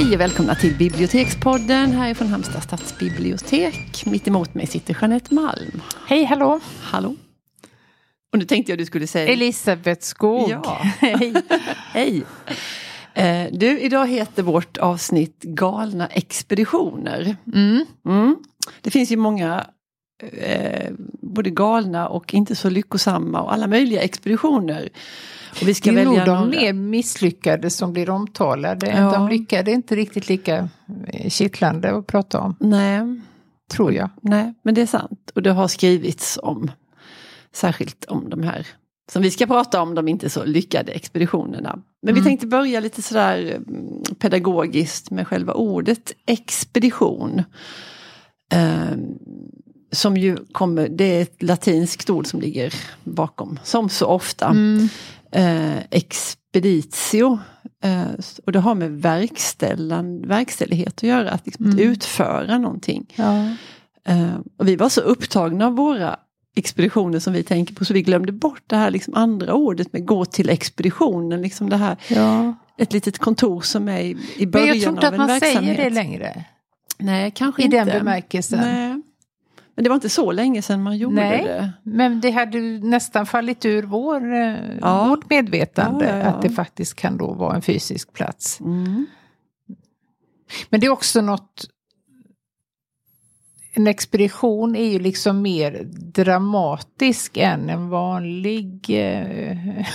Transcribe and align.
Hej 0.00 0.14
och 0.14 0.20
välkomna 0.20 0.54
till 0.54 0.74
Bibliotekspodden 0.74 1.92
härifrån 1.92 2.28
Halmstad 2.28 2.62
stadsbibliotek. 2.62 4.06
Mitt 4.06 4.28
emot 4.28 4.54
mig 4.54 4.66
sitter 4.66 4.96
Jeanette 5.00 5.34
Malm. 5.34 5.82
Hej, 6.06 6.24
hallå! 6.24 6.60
Hallå! 6.82 7.16
Och 8.32 8.38
nu 8.38 8.44
tänkte 8.44 8.72
jag 8.72 8.78
du 8.78 8.84
skulle 8.84 9.06
säga... 9.06 9.32
Elisabeth 9.32 10.00
Skog. 10.00 10.50
Ja. 10.50 10.80
Hej! 11.00 11.34
Hej! 11.92 12.24
Eh, 13.14 13.46
du, 13.52 13.80
idag 13.80 14.06
heter 14.06 14.42
vårt 14.42 14.76
avsnitt 14.76 15.42
Galna 15.42 16.06
expeditioner. 16.06 17.36
Mm. 17.54 17.86
Mm. 18.06 18.36
Det 18.80 18.90
finns 18.90 19.12
ju 19.12 19.16
många 19.16 19.66
eh, 20.32 20.92
både 21.22 21.50
galna 21.50 22.08
och 22.08 22.34
inte 22.34 22.56
så 22.56 22.70
lyckosamma 22.70 23.40
och 23.40 23.52
alla 23.52 23.66
möjliga 23.66 24.02
expeditioner. 24.02 24.88
Och 25.60 25.68
vi 25.68 25.74
ska 25.74 25.92
Det 25.92 26.00
är 26.00 26.04
nog 26.04 26.24
de 26.26 26.50
mer 26.50 26.72
misslyckade 26.72 27.70
som 27.70 27.92
blir 27.92 28.10
omtalade. 28.10 28.86
Ja. 28.86 29.12
De 29.12 29.28
lyckade 29.28 29.70
är 29.70 29.74
inte 29.74 29.96
riktigt 29.96 30.28
lika 30.28 30.68
eh, 31.06 31.28
kittlande 31.30 31.90
att 31.96 32.06
prata 32.06 32.40
om, 32.40 32.56
Nej, 32.60 33.20
tror 33.72 33.92
jag. 33.92 34.10
nej, 34.22 34.54
men 34.62 34.74
det 34.74 34.82
är 34.82 34.86
sant. 34.86 35.30
Och 35.34 35.42
det 35.42 35.50
har 35.52 35.68
skrivits 35.68 36.38
om, 36.42 36.70
särskilt 37.54 38.04
om 38.04 38.30
de 38.30 38.42
här 38.42 38.66
som 39.12 39.22
vi 39.22 39.30
ska 39.30 39.46
prata 39.46 39.82
om, 39.82 39.94
de 39.94 40.08
inte 40.08 40.30
så 40.30 40.44
lyckade 40.44 40.92
expeditionerna. 40.92 41.78
Men 42.02 42.14
vi 42.14 42.20
Mm. 42.20 42.24
tänkte 42.24 42.46
börja 42.46 42.80
lite 42.80 43.02
sådär 43.02 43.54
mm, 43.68 44.02
pedagogiskt 44.18 45.10
med 45.10 45.28
själva 45.28 45.52
ordet 45.52 46.12
expedition. 46.26 47.42
Eh, 48.52 48.96
som 49.92 50.16
ju 50.16 50.36
kommer, 50.52 50.88
det 50.88 51.04
är 51.04 51.22
ett 51.22 51.42
latinskt 51.42 52.10
ord 52.10 52.26
som 52.26 52.40
ligger 52.40 52.74
bakom, 53.04 53.58
som 53.64 53.88
så 53.88 54.06
ofta. 54.06 54.46
Mm. 54.46 54.88
Eh, 55.32 55.78
expeditio. 55.90 57.38
Eh, 57.84 58.04
och 58.46 58.52
det 58.52 58.58
har 58.60 58.74
med 58.74 58.90
verkställan, 59.02 60.22
verkställighet 60.28 60.94
att 60.94 61.02
göra, 61.02 61.30
att, 61.30 61.46
liksom, 61.46 61.66
att 61.68 61.72
Mm. 61.74 61.88
utföra 61.90 62.58
någonting. 62.58 63.06
Ja. 63.14 63.46
Eh, 64.08 64.34
och 64.58 64.68
vi 64.68 64.76
var 64.76 64.88
så 64.88 65.00
upptagna 65.00 65.66
av 65.66 65.72
våra 65.76 66.16
expeditioner 66.56 67.18
som 67.18 67.32
vi 67.32 67.42
tänker 67.42 67.74
på 67.74 67.84
så 67.84 67.94
vi 67.94 68.02
glömde 68.02 68.32
bort 68.32 68.62
det 68.66 68.76
här 68.76 68.90
liksom 68.90 69.14
andra 69.14 69.54
ordet 69.54 69.92
med 69.92 70.06
gå 70.06 70.24
till 70.24 70.48
expeditionen. 70.48 71.42
Liksom 71.42 71.68
det 71.70 71.76
här, 71.76 71.96
Ja. 72.08 72.54
ett 72.78 72.92
litet 72.92 73.18
kontor 73.18 73.60
som 73.60 73.88
är 73.88 74.00
i, 74.00 74.10
i 74.10 74.16
Men 74.38 74.50
början 74.50 74.68
jag 74.68 74.80
tror 74.82 74.94
inte 74.94 75.06
av 75.08 75.14
att 75.14 75.20
en 75.20 75.26
man 75.26 75.26
verksamhet. 75.28 75.76
säger 75.76 75.84
det 75.84 75.90
längre. 75.94 76.44
Nej, 76.98 77.30
kanske 77.34 77.62
I 77.62 77.64
inte. 77.64 77.76
den 77.76 77.86
bemärkelsen. 77.98 78.58
Nej. 78.60 79.02
Men 79.80 79.84
det 79.84 79.90
var 79.90 79.94
inte 79.94 80.08
så 80.08 80.32
länge 80.32 80.62
sedan 80.62 80.82
man 80.82 80.96
gjorde 80.98 81.14
Nej. 81.14 81.44
det. 81.44 81.72
Men 81.82 82.20
det 82.20 82.30
hade 82.30 82.58
nästan 82.60 83.26
fallit 83.26 83.64
ur 83.64 83.82
vår, 83.82 84.32
eh, 84.34 84.54
Ja. 84.80 85.08
vårt 85.08 85.30
medvetande 85.30 86.04
Ja, 86.04 86.10
ja, 86.16 86.18
ja. 86.18 86.24
att 86.24 86.42
det 86.42 86.50
faktiskt 86.50 86.94
kan 86.94 87.16
då 87.16 87.32
vara 87.32 87.54
en 87.54 87.62
fysisk 87.62 88.12
plats. 88.12 88.60
Mm. 88.60 89.06
Men 90.70 90.80
det 90.80 90.86
är 90.86 90.90
också 90.90 91.20
något 91.20 91.64
en 93.72 93.86
expedition 93.86 94.76
är 94.76 94.84
ju 94.92 94.98
liksom 94.98 95.42
mer 95.42 95.82
dramatisk 96.14 97.36
än 97.36 97.70
en 97.70 97.88
vanlig 97.88 98.86
eh, 98.90 99.86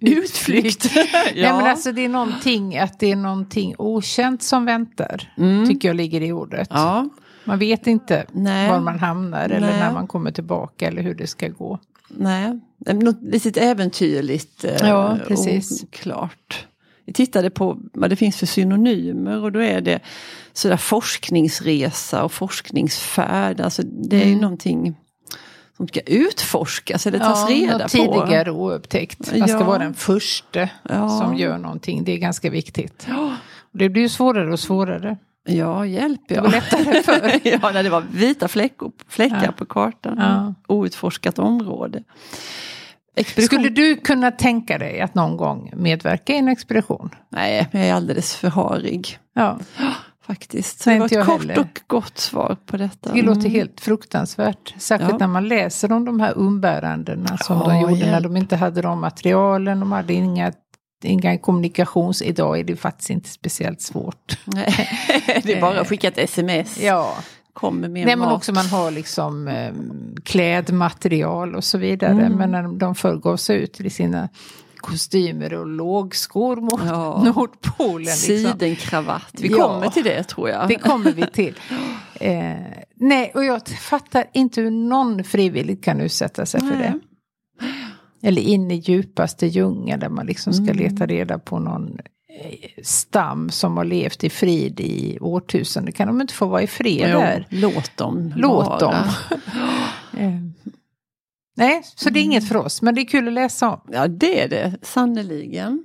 Utflykt. 0.00 0.90
Nej 1.34 1.52
men 1.52 1.66
alltså 1.66 1.92
det 1.92 2.04
är 2.04 2.08
någonting 2.08 2.78
att 2.78 3.00
det 3.00 3.12
är 3.12 3.16
någonting 3.16 3.74
okänt 3.78 4.42
som 4.42 4.64
väntar. 4.64 5.32
Mm. 5.36 5.66
Tycker 5.68 5.88
jag 5.88 5.96
ligger 5.96 6.20
i 6.20 6.32
ordet. 6.32 6.68
Ja, 6.70 7.08
Man 7.48 7.58
vet 7.58 7.86
inte 7.86 8.26
nej. 8.32 8.70
var 8.70 8.80
man 8.80 8.98
hamnar 8.98 9.44
eller 9.44 9.60
Nej. 9.70 9.78
när 9.80 9.92
man 9.92 10.06
kommer 10.06 10.30
tillbaka 10.30 10.86
eller 10.88 11.02
hur 11.02 11.14
det 11.14 11.26
ska 11.26 11.48
gå. 11.48 11.78
Nej, 12.08 12.60
något 12.78 13.22
litet 13.22 13.56
äventyrligt 13.56 14.64
eh, 14.64 14.76
Ja, 14.88 15.18
precis. 15.28 15.82
oklart. 15.84 16.66
Vi 17.06 17.12
tittade 17.12 17.50
på 17.50 17.78
vad 17.92 18.10
det 18.10 18.16
finns 18.16 18.36
för 18.36 18.46
synonymer 18.46 19.42
och 19.42 19.52
då 19.52 19.62
är 19.62 19.80
det 19.80 20.00
sådär 20.52 20.76
forskningsresa 20.76 22.24
och 22.24 22.32
forskningsfärd. 22.32 23.60
Alltså 23.60 23.82
det 23.82 24.16
är 24.16 24.24
ju 24.24 24.30
Mm. 24.32 24.40
någonting 24.42 24.94
som 25.76 25.88
ska 25.88 26.00
utforskas 26.00 27.06
eller 27.06 27.18
tas 27.18 27.48
reda 27.50 27.72
något 27.72 27.82
på. 27.82 27.88
tidigare 27.88 28.50
oupptäckt. 28.50 29.36
Man 29.38 29.48
ska 29.48 29.58
Ja. 29.58 29.64
vara 29.66 29.78
den 29.78 29.94
första 29.94 30.68
Ja. 30.82 31.08
som 31.08 31.36
gör 31.36 31.58
någonting. 31.58 32.04
Det 32.04 32.12
är 32.12 32.18
ganska 32.18 32.50
viktigt. 32.50 33.06
Ja, 33.08 33.34
det 33.72 33.88
blir 33.88 34.02
ju 34.02 34.08
svårare 34.08 34.52
och 34.52 34.60
svårare. 34.60 35.16
Ja 35.48 35.86
hjälp 35.86 36.20
ja. 36.28 36.34
Det 36.34 36.40
var 36.40 36.50
lättare 36.50 37.02
förr. 37.02 37.40
ja, 37.62 37.70
när 37.74 37.82
det 37.82 37.90
var 37.90 38.02
vita 38.12 38.48
fläckor, 38.48 38.92
fläckar 39.08 39.44
Ja. 39.44 39.52
på 39.52 39.64
kartan. 39.66 40.16
Ja. 40.18 40.54
Outforskat 40.74 41.38
område. 41.38 42.02
Expedition. 43.16 43.46
Skulle 43.58 43.68
du 43.68 43.96
kunna 43.96 44.30
tänka 44.30 44.78
dig 44.78 45.00
att 45.00 45.14
någon 45.14 45.36
gång 45.36 45.72
medverka 45.76 46.32
i 46.32 46.36
en 46.38 46.48
expedition? 46.48 47.10
Nej, 47.28 47.68
jag 47.72 47.82
är 47.82 47.94
alldeles 47.94 48.36
för 48.36 48.48
harig. 48.48 49.18
Ja, 49.34 49.58
Faktiskt. 50.26 50.80
Så 50.80 50.90
Nej, 50.90 50.98
det 51.08 51.16
var 51.16 51.20
ett 51.22 51.26
kort 51.26 51.40
heller. 51.40 51.58
och 51.58 51.80
gott 51.86 52.18
svar 52.18 52.56
på 52.66 52.76
detta. 52.76 53.12
det 53.12 53.22
låter 53.22 53.40
Mm. 53.40 53.52
helt 53.52 53.80
fruktansvärt. 53.80 54.74
Särskilt 54.78 55.10
Ja. 55.10 55.16
när 55.18 55.26
man 55.26 55.48
läser 55.48 55.92
om 55.92 56.04
de 56.04 56.20
här 56.20 56.32
umbärandena 56.36 57.36
som 57.38 57.58
de 57.58 57.74
Ja, 57.74 57.80
gjorde 57.80 57.94
när 57.94 58.06
hjälp. 58.12 58.22
de 58.22 58.36
inte 58.36 58.56
hade 58.56 58.82
de 58.82 59.00
materialen. 59.00 59.80
De 59.80 59.92
hade 59.92 60.12
inga, 60.12 60.52
inga 61.04 61.38
kommunikations... 61.38 62.22
Idag 62.22 62.58
är 62.58 62.64
det 62.64 62.76
faktiskt 62.76 63.10
inte 63.10 63.28
speciellt 63.28 63.80
svårt. 63.80 64.38
Det 65.42 65.52
är 65.52 65.60
bara 65.60 65.80
att 65.80 65.88
skicka 65.88 66.08
ett 66.08 66.18
sms. 66.18 66.80
Ja, 66.80 67.16
Kommer 67.52 67.88
med 67.88 68.06
Nej, 68.06 68.16
men 68.16 68.28
också 68.28 68.52
man 68.52 68.66
har 68.66 68.90
liksom 68.90 69.48
eh, 69.48 69.72
klädmaterial 70.24 71.54
och 71.54 71.64
så 71.64 71.78
vidare. 71.78 72.10
Mm. 72.10 72.32
Men 72.32 72.50
när 72.50 72.78
de 72.78 72.94
förr 72.94 73.16
gav 73.16 73.36
sig 73.36 73.56
ut 73.56 73.80
i 73.80 73.90
sina 73.90 74.28
kostymer 74.76 75.54
och 75.54 75.66
lågskor 75.66 76.56
mot 76.56 76.80
Ja. 76.86 77.22
Nordpolen. 77.36 78.04
Liksom. 78.04 78.36
Sidenkravatt. 78.36 79.34
Vi 79.40 79.48
Ja. 79.48 79.56
kommer 79.68 79.88
till 79.88 80.04
det 80.04 80.22
tror 80.22 80.48
jag. 80.48 80.68
Det 80.68 80.74
kommer 80.74 81.12
vi 81.12 81.26
till. 81.26 81.54
Eh, 82.20 82.56
nej, 82.94 83.32
och 83.34 83.44
jag 83.44 83.68
fattar 83.68 84.24
inte 84.32 84.60
hur 84.60 84.70
någon 84.70 85.24
frivilligt 85.24 85.84
kan 85.84 86.00
utsätta 86.00 86.46
sig 86.46 86.60
för 86.60 86.66
Nej. 86.66 86.78
det. 86.78 86.98
Eller 88.22 88.42
in 88.42 88.70
i 88.70 88.74
djupaste 88.74 89.46
djungeln 89.46 90.00
där 90.00 90.08
man 90.08 90.26
liksom 90.26 90.52
ska 90.52 90.62
Mm. 90.64 90.76
leta 90.76 91.06
reda 91.06 91.38
på 91.38 91.58
någon 91.58 91.98
eh, 92.42 92.82
stam 92.82 93.50
som 93.50 93.76
har 93.76 93.84
levt 93.84 94.24
i 94.24 94.30
frid 94.30 94.80
i 94.80 95.18
årtusenden. 95.20 95.92
Kan 95.92 96.06
de 96.08 96.20
inte 96.20 96.34
få 96.34 96.46
vara 96.46 96.62
i 96.62 96.66
fred 96.66 97.10
Jo, 97.12 97.18
där? 97.20 97.46
Låt 97.50 97.96
dem 97.96 98.32
Låt 98.36 98.66
vara. 98.66 98.78
dem. 98.78 98.94
Eh, 100.18 100.30
nej, 101.56 101.82
så 101.96 102.10
det 102.10 102.20
är 102.20 102.24
inget 102.24 102.48
för 102.48 102.56
oss, 102.56 102.82
men 102.82 102.94
det 102.94 103.00
är 103.00 103.04
kul 103.04 103.28
att 103.28 103.34
läsa 103.34 103.68
om. 103.70 103.80
Ja 103.92 104.08
det 104.08 104.40
är 104.40 104.48
det 104.48 104.74
sannerligen. 104.82 105.84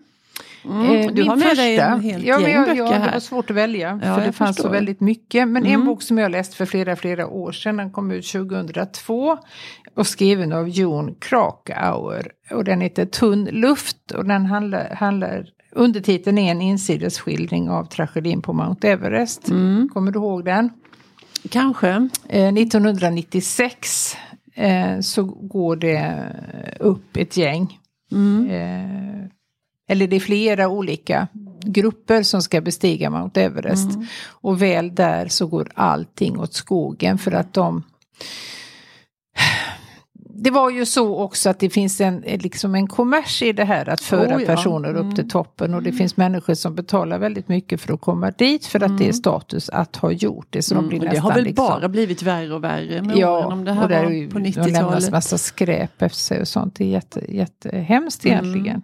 Mm. 0.65 0.85
Eh, 0.85 1.11
du 1.11 1.23
har 1.23 1.35
med 1.35 1.47
första, 1.47 1.61
dig 1.63 1.77
en 1.77 1.99
helt 2.01 2.25
ja, 2.25 2.41
gäng 2.41 2.51
jag, 2.51 2.65
böcker 2.67 2.83
ja, 2.83 2.91
Det 2.99 3.11
var 3.13 3.19
svårt 3.19 3.49
att 3.49 3.55
välja, 3.55 3.99
Ja, 4.03 4.15
för 4.15 4.25
det 4.25 4.31
fanns 4.31 4.55
förstår. 4.55 4.69
så 4.69 4.73
väldigt 4.73 4.99
mycket. 4.99 5.47
Men 5.47 5.65
en 5.65 5.73
Mm. 5.73 5.85
bok 5.87 6.01
som 6.01 6.17
jag 6.17 6.31
läste 6.31 6.55
för 6.55 6.65
flera, 6.65 6.95
flera 6.95 7.27
år 7.27 7.51
sedan, 7.51 7.77
den 7.77 7.91
kom 7.91 8.11
ut 8.11 8.25
2002 8.27 9.37
och 9.95 10.07
skriven 10.07 10.53
av 10.53 10.69
Jon 10.69 11.15
Krakauer. 11.19 12.31
Och 12.51 12.63
den 12.63 12.81
heter 12.81 13.05
Tunn 13.05 13.45
luft 13.45 14.11
och 14.11 14.25
den 14.25 14.45
handlar, 14.45 14.95
handlar 14.95 15.49
undertiteln 15.71 16.37
är 16.37 16.51
en 16.51 16.61
insidesskildring 16.61 17.69
av 17.69 17.85
tragedin 17.85 18.41
på 18.41 18.53
Mount 18.53 18.89
Everest. 18.89 19.49
Mm. 19.49 19.89
Kommer 19.93 20.11
du 20.11 20.19
ihåg 20.19 20.45
den? 20.45 20.69
Kanske. 21.49 22.09
Eh, 22.29 22.53
1996 22.53 24.17
eh, 24.55 24.99
så 24.99 25.23
går 25.23 25.75
det 25.75 26.25
upp 26.79 27.17
ett 27.17 27.37
gäng. 27.37 27.79
Mm. 28.11 28.49
Eh, 28.49 29.29
eller 29.87 30.07
det 30.07 30.15
är 30.15 30.19
flera 30.19 30.67
olika 30.67 31.27
grupper 31.65 32.23
som 32.23 32.41
ska 32.41 32.61
bestiga 32.61 33.09
Mount 33.09 33.41
Everest. 33.41 33.95
Mm. 33.95 34.05
Och 34.27 34.61
väl 34.61 34.95
där 34.95 35.27
så 35.27 35.47
går 35.47 35.71
allting 35.75 36.39
åt 36.39 36.53
skogen 36.53 37.17
för 37.17 37.31
att 37.31 37.53
de 37.53 37.83
det 40.43 40.51
var 40.51 40.69
ju 40.69 40.85
så 40.85 41.15
också 41.17 41.49
att 41.49 41.59
det 41.59 41.69
finns 41.69 42.01
en, 42.01 42.19
liksom 42.27 42.75
en 42.75 42.87
kommers 42.87 43.41
i 43.41 43.51
det 43.53 43.63
här 43.65 43.89
att 43.89 44.01
föra 44.01 44.35
Oh 44.37 44.41
ja. 44.41 44.47
personer 44.47 44.89
upp 44.93 45.01
Mm. 45.03 45.15
till 45.15 45.29
toppen. 45.29 45.73
Och 45.73 45.83
det 45.83 45.91
finns 45.91 46.17
människor 46.17 46.53
som 46.53 46.75
betalar 46.75 47.17
väldigt 47.19 47.47
mycket 47.47 47.81
för 47.81 47.93
att 47.93 48.01
komma 48.01 48.31
dit 48.31 48.65
för 48.65 48.83
att 48.83 48.97
det 48.97 49.03
är 49.03 49.05
Mm. 49.05 49.13
status 49.13 49.69
att 49.69 49.95
ha 49.95 50.11
gjort 50.11 50.47
det. 50.49 50.61
Så 50.61 50.73
de 50.75 50.77
Mm. 50.79 50.89
blir 50.89 50.99
och 51.07 51.13
det 51.13 51.17
har 51.19 51.33
väl 51.33 51.43
liksom, 51.43 51.65
bara 51.67 51.89
blivit 51.89 52.21
värre 52.23 52.53
och 52.53 52.63
värre 52.63 53.01
med 53.01 53.17
Ja, 53.17 53.37
åren 53.39 53.51
om 53.51 53.63
det 53.65 53.71
här 53.73 53.83
och 53.83 53.89
där 53.89 54.03
var 54.03 54.29
på 54.29 54.39
det 54.39 54.55
lämnas 54.55 54.67
90-talet. 54.67 55.11
massa 55.11 55.37
skräp 55.37 56.01
efter 56.01 56.19
sig 56.19 56.41
och 56.41 56.47
sånt. 56.47 56.75
Det 56.75 56.83
är 56.83 56.87
jätte, 56.89 57.21
jättehemskt 57.33 58.25
Mm. 58.25 58.37
egentligen. 58.45 58.81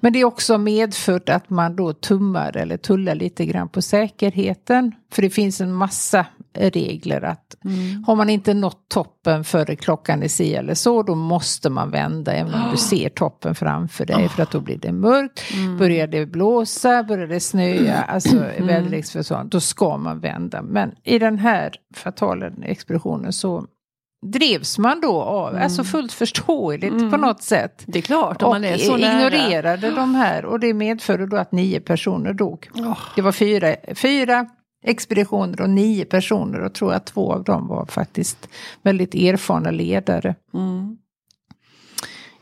Men 0.00 0.12
det 0.12 0.20
är 0.20 0.24
också 0.24 0.58
medfört 0.58 1.28
att 1.28 1.50
man 1.50 1.76
då 1.76 1.92
tummar 1.92 2.56
eller 2.56 2.76
tullar 2.76 3.14
lite 3.14 3.46
grann 3.46 3.68
på 3.68 3.82
säkerheten. 3.82 4.92
För 5.12 5.22
det 5.22 5.30
finns 5.30 5.60
en 5.60 5.74
massa 5.74 6.26
regler 6.54 7.22
att 7.22 7.48
Mm. 7.64 8.04
har 8.04 8.16
man 8.16 8.30
inte 8.30 8.54
nått 8.54 8.88
toppen 8.88 9.44
före 9.44 9.76
klockan 9.76 10.22
är 10.22 10.28
si 10.28 10.54
eller 10.54 10.74
så, 10.74 11.02
då 11.02 11.14
måste 11.14 11.70
man 11.70 11.90
vända 11.90 12.32
även 12.32 12.54
om 12.54 12.70
du 12.70 12.76
ser 12.76 13.08
toppen 13.08 13.54
framför 13.54 14.06
dig, 14.06 14.28
för 14.28 14.42
att 14.42 14.50
då 14.50 14.60
blir 14.60 14.76
det 14.76 14.92
mörkt. 14.92 15.42
Mm. 15.54 15.78
Börjar 15.78 16.06
det 16.06 16.26
blåsa, 16.26 17.02
börjar 17.02 17.26
det 17.26 17.40
snöa, 17.40 18.02
alltså 18.02 18.36
väderleksförhållanden, 18.60 19.48
då 19.48 19.60
ska 19.60 19.96
man 19.96 20.20
vända. 20.20 20.62
Men 20.62 20.94
i 21.04 21.18
den 21.18 21.38
här 21.38 21.72
fatala 21.94 22.50
expeditionen 22.62 23.32
så 23.32 23.66
drevs 24.26 24.78
man 24.78 25.00
då 25.00 25.22
av, 25.22 25.50
mm. 25.50 25.62
alltså 25.62 25.84
fullt 25.84 26.12
förståeligt 26.12 26.92
mm. 26.92 27.10
på 27.10 27.16
något 27.16 27.42
sätt. 27.42 27.82
Det 27.86 27.98
är 27.98 28.02
klart, 28.02 28.42
om 28.42 28.46
och 28.46 28.54
man 28.54 28.64
är 28.64 28.76
så 28.76 28.98
ignorerade 28.98 29.90
nära. 29.90 29.96
de 29.96 30.14
här 30.14 30.44
och 30.44 30.60
det 30.60 30.74
medförde 30.74 31.26
då 31.26 31.36
att 31.36 31.52
nio 31.52 31.80
personer 31.80 32.32
dog. 32.32 32.68
Oh. 32.74 32.98
Det 33.16 33.22
var 33.22 33.32
fyra, 33.32 33.76
fyra 33.94 34.46
expeditioner 34.82 35.60
och 35.60 35.70
nio 35.70 36.04
personer 36.04 36.60
och 36.60 36.72
tror 36.72 36.92
att 36.92 37.06
två 37.06 37.32
av 37.32 37.44
dem 37.44 37.68
var 37.68 37.86
faktiskt 37.86 38.48
väldigt 38.82 39.14
erfarna 39.14 39.70
ledare. 39.70 40.34
Mm. 40.54 40.98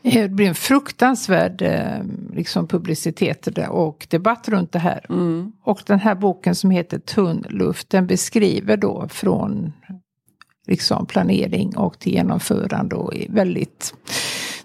Eh, 0.03 0.21
det 0.21 0.29
blir 0.29 0.47
en 0.47 0.55
fruktansvärd 0.55 1.61
eh, 1.61 2.03
liksom, 2.33 2.67
publicitet 2.67 3.47
och 3.69 4.07
debatt 4.09 4.49
runt 4.49 4.71
det 4.71 4.79
här. 4.79 5.05
Mm. 5.09 5.51
Och 5.63 5.83
den 5.85 5.99
här 5.99 6.15
boken 6.15 6.55
som 6.55 6.71
heter 6.71 6.99
Tunn 6.99 7.45
luft, 7.49 7.89
den 7.89 8.07
beskriver 8.07 8.77
då 8.77 9.07
från 9.09 9.73
liksom, 10.67 11.05
planering 11.05 11.77
och 11.77 11.99
till 11.99 12.13
genomförande 12.13 12.95
och 12.95 13.15
är 13.15 13.29
väldigt 13.29 13.93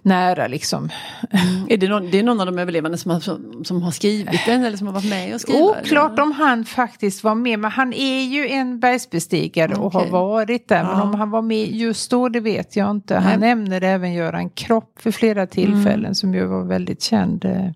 nära 0.03 0.47
liksom. 0.47 0.89
Mm. 1.31 1.67
Är 1.69 1.77
det, 1.77 1.89
någon, 1.89 2.11
det 2.11 2.19
är 2.19 2.23
någon 2.23 2.41
av 2.41 2.47
de 2.47 2.59
överlevande 2.59 2.99
som 2.99 3.11
har, 3.11 3.21
som, 3.21 3.65
som 3.65 3.83
har 3.83 3.91
skrivit 3.91 4.41
den 4.47 4.65
eller 4.65 4.77
som 4.77 4.87
har 4.87 4.95
varit 4.95 5.11
med 5.11 5.35
och 5.35 5.41
skrivit? 5.41 5.63
Oklart 5.63 6.19
om 6.19 6.33
han 6.33 6.65
faktiskt 6.65 7.25
var 7.25 7.35
med, 7.35 7.59
men 7.59 7.71
han 7.71 7.93
är 7.93 8.23
ju 8.23 8.49
en 8.49 8.81
bergsbestigare 8.81 9.73
okay. 9.73 9.85
och 9.85 9.93
har 9.93 10.07
varit 10.07 10.69
där. 10.69 10.85
Men 10.85 11.01
om 11.01 11.15
han 11.15 11.31
var 11.31 11.43
med 11.43 11.71
just 11.71 12.11
då, 12.11 12.29
det 12.29 12.41
vet 12.41 12.77
jag 12.77 12.91
inte. 12.91 13.15
Han 13.15 13.41
Nej. 13.41 13.49
nämner 13.49 13.83
även 13.83 14.13
Göran 14.13 14.51
Kropp 14.51 14.99
för 15.01 15.11
flera 15.11 15.47
tillfällen 15.47 16.05
mm. 16.05 16.15
som 16.15 16.35
ju 16.35 16.45
var 16.45 16.65
väldigt 16.65 17.03
känd 17.03 17.45
eh, 17.45 17.69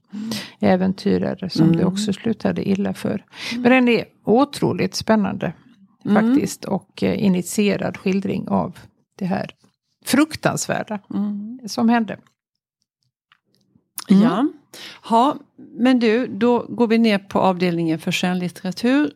äventyrare 0.60 1.50
som 1.50 1.64
mm. 1.64 1.76
det 1.76 1.84
också 1.84 2.12
slutade 2.12 2.68
illa 2.68 2.94
för. 2.94 3.24
Men 3.52 3.62
den 3.62 3.88
är 3.88 4.04
otroligt 4.24 4.94
spännande 4.94 5.52
mm. 6.04 6.34
faktiskt 6.34 6.64
och 6.64 7.02
eh, 7.02 7.24
initierad 7.24 7.96
skildring 7.96 8.48
av 8.48 8.78
det 9.18 9.26
här 9.26 9.50
fruktansvärda 10.06 10.98
mm. 11.14 11.60
som 11.66 11.88
hände. 11.88 12.18
Mm. 14.10 14.22
Ja. 14.22 14.48
ja, 15.10 15.36
men 15.56 15.98
du, 15.98 16.26
då 16.26 16.66
går 16.68 16.86
vi 16.86 16.98
ner 16.98 17.18
på 17.18 17.40
avdelningen 17.40 17.98
för 17.98 18.12
skönlitteratur. 18.12 19.12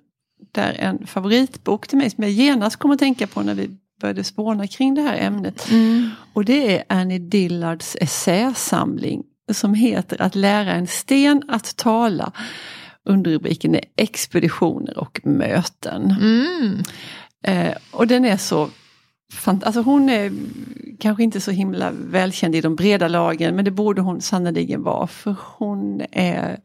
Där 0.52 0.72
en 0.72 1.06
favoritbok 1.06 1.88
till 1.88 1.98
mig 1.98 2.10
som 2.10 2.25
jag 2.25 2.32
genast 2.32 2.76
kommer 2.76 2.94
att 2.94 2.98
tänka 2.98 3.26
på 3.26 3.42
när 3.42 3.54
vi 3.54 3.70
började 4.00 4.25
spåna 4.25 4.66
kring 4.66 4.94
det 4.94 5.02
här 5.02 5.16
ämnet. 5.16 5.70
Mm. 5.70 6.10
Och 6.32 6.44
det 6.44 6.76
är 6.78 6.84
Annie 6.88 7.19
Dillards 7.19 7.96
essäsamling 8.00 9.22
som 9.52 9.75
heter 9.75 10.22
Att 10.22 10.34
lära 10.34 10.72
en 10.72 10.86
sten 10.86 11.43
att 11.48 11.76
tala. 11.76 12.32
Underrubriken 13.04 13.75
är 13.75 13.84
Expeditioner 13.96 14.98
och 14.98 15.20
möten. 15.25 16.16
Mm. 16.20 16.82
Eh, 17.44 17.76
och 17.90 18.06
den 18.06 18.25
är 18.25 18.36
så 18.36 18.70
Alltså 19.44 19.81
hon 19.81 20.09
är 20.09 20.32
kanske 20.99 21.23
inte 21.23 21.41
så 21.41 21.50
himla 21.50 21.91
välkänd 21.91 22.55
i 22.55 22.61
de 22.61 22.77
breda 22.77 23.09
lagren 23.09 23.56
men 23.56 23.65
det 23.65 23.71
borde 23.71 24.00
hon 24.00 24.21
sannerligen 24.21 24.82
vara 24.82 25.06
för 25.06 25.37
hon 25.56 26.03
är 26.12 26.61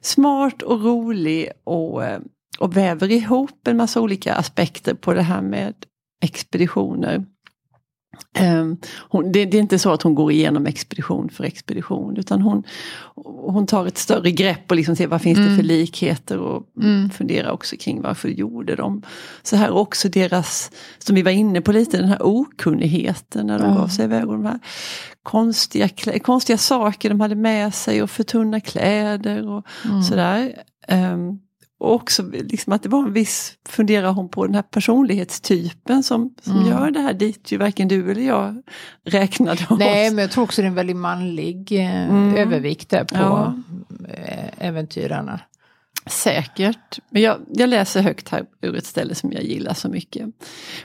smart 0.00 0.62
och 0.62 0.84
rolig 0.84 1.50
och, 1.64 2.04
eh, 2.04 2.20
och 2.58 2.76
väver 2.76 3.10
ihop 3.10 3.68
en 3.68 3.76
massa 3.76 4.00
olika 4.00 4.34
aspekter 4.34 4.94
på 4.94 5.14
det 5.14 5.22
här 5.22 5.42
med 5.42 5.74
expeditioner. 6.22 7.24
Um, 8.38 8.76
hon, 9.08 9.32
det, 9.32 9.44
det, 9.44 9.56
är 9.56 9.60
inte 9.60 9.78
så 9.78 9.92
att 9.92 10.02
hon 10.02 10.14
går 10.14 10.32
igenom 10.32 10.66
expedition 10.66 11.30
för 11.30 11.44
expedition 11.44 12.16
utan 12.16 12.42
hon, 12.42 12.62
hon 13.24 13.66
tar 13.66 13.86
ett 13.86 13.98
större 13.98 14.30
grepp 14.30 14.70
och 14.70 14.76
liksom 14.76 14.96
ser 14.96 15.06
vad 15.06 15.22
finns 15.22 15.38
mm. 15.38 15.50
det 15.50 15.54
för 15.54 15.64
mm. 15.64 15.76
likheter 15.76 16.38
och 16.38 16.66
mm. 16.82 17.10
funderar 17.10 17.50
också 17.50 17.76
kring 17.76 18.02
varför 18.02 18.28
gjorde 18.28 18.76
de 18.76 19.02
så 19.42 19.56
här. 19.56 19.70
också 19.70 20.08
deras, 20.08 20.70
som 20.98 21.14
vi 21.14 21.22
var 21.22 21.30
inne 21.30 21.60
på 21.60 21.72
lite, 21.72 21.96
den 21.96 22.08
här 22.08 22.22
okunnigheten 22.22 23.46
när 23.46 23.58
de 23.58 23.68
ja. 23.68 23.74
gav 23.74 23.88
sig 23.88 24.04
iväg. 24.04 24.28
Och 24.28 24.32
de 24.32 24.46
här 24.46 24.58
konstiga, 25.22 25.88
konstiga 26.22 26.58
saker 26.58 27.08
de 27.08 27.20
hade 27.20 27.34
med 27.34 27.74
sig 27.74 28.02
och 28.02 28.10
för 28.10 28.22
tunna 28.22 28.60
kläder 28.60 29.48
och 29.48 29.66
mm. 29.84 30.02
sådär. 30.02 30.54
Um, 30.88 31.40
och 31.80 31.94
också 31.94 32.22
liksom 32.22 32.72
att 32.72 32.82
det 32.82 32.88
var 32.88 32.98
en 32.98 33.12
viss, 33.12 33.52
funderar 33.68 34.12
hon 34.12 34.28
på 34.28 34.46
den 34.46 34.54
här 34.54 34.62
personlighetstypen 34.62 36.02
som, 36.02 36.34
som 36.42 36.56
mm. 36.56 36.68
gör 36.68 36.90
det 36.90 37.00
här 37.00 37.14
dit 37.14 37.52
ju 37.52 37.56
varken 37.56 37.88
du 37.88 38.10
eller 38.10 38.22
jag 38.22 38.62
räknade 39.04 39.66
oss. 39.70 39.78
Nej 39.78 40.10
men 40.10 40.18
jag 40.18 40.30
tror 40.30 40.44
också 40.44 40.62
det 40.62 40.66
är 40.66 40.68
en 40.68 40.74
väldigt 40.74 40.96
manlig 40.96 41.72
eh, 41.72 42.10
mm. 42.10 42.36
övervikt 42.36 42.90
där 42.90 43.04
på 43.04 43.16
ja. 43.16 43.54
Eh, 44.08 44.66
äventyrarna. 44.68 45.40
Säkert. 46.06 46.98
Men 47.10 47.22
jag, 47.22 47.38
jag, 47.48 47.68
läser 47.68 48.02
högt 48.02 48.28
här 48.28 48.44
ur 48.62 48.76
ett 48.76 48.86
ställe 48.86 49.14
som 49.14 49.32
jag 49.32 49.42
gillar 49.42 49.74
så 49.74 49.88
mycket. 49.88 50.26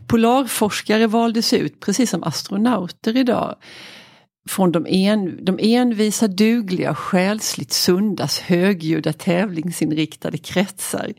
Polarforskare 0.08 1.08
valdes 1.08 1.54
ut 1.54 1.80
precis 1.80 2.10
som 2.10 2.24
astronauter 2.24 3.18
idag 3.18 3.56
från 4.50 4.72
de, 4.72 4.88
en, 4.88 5.46
de 5.46 5.60
envisa, 5.62 6.28
dugliga, 6.28 6.96
själsligt 6.96 7.74
sundas 7.74 8.40
högljudda 8.40 9.14
tävlingsinriktade 9.14 10.38
kretsar. 10.38 11.14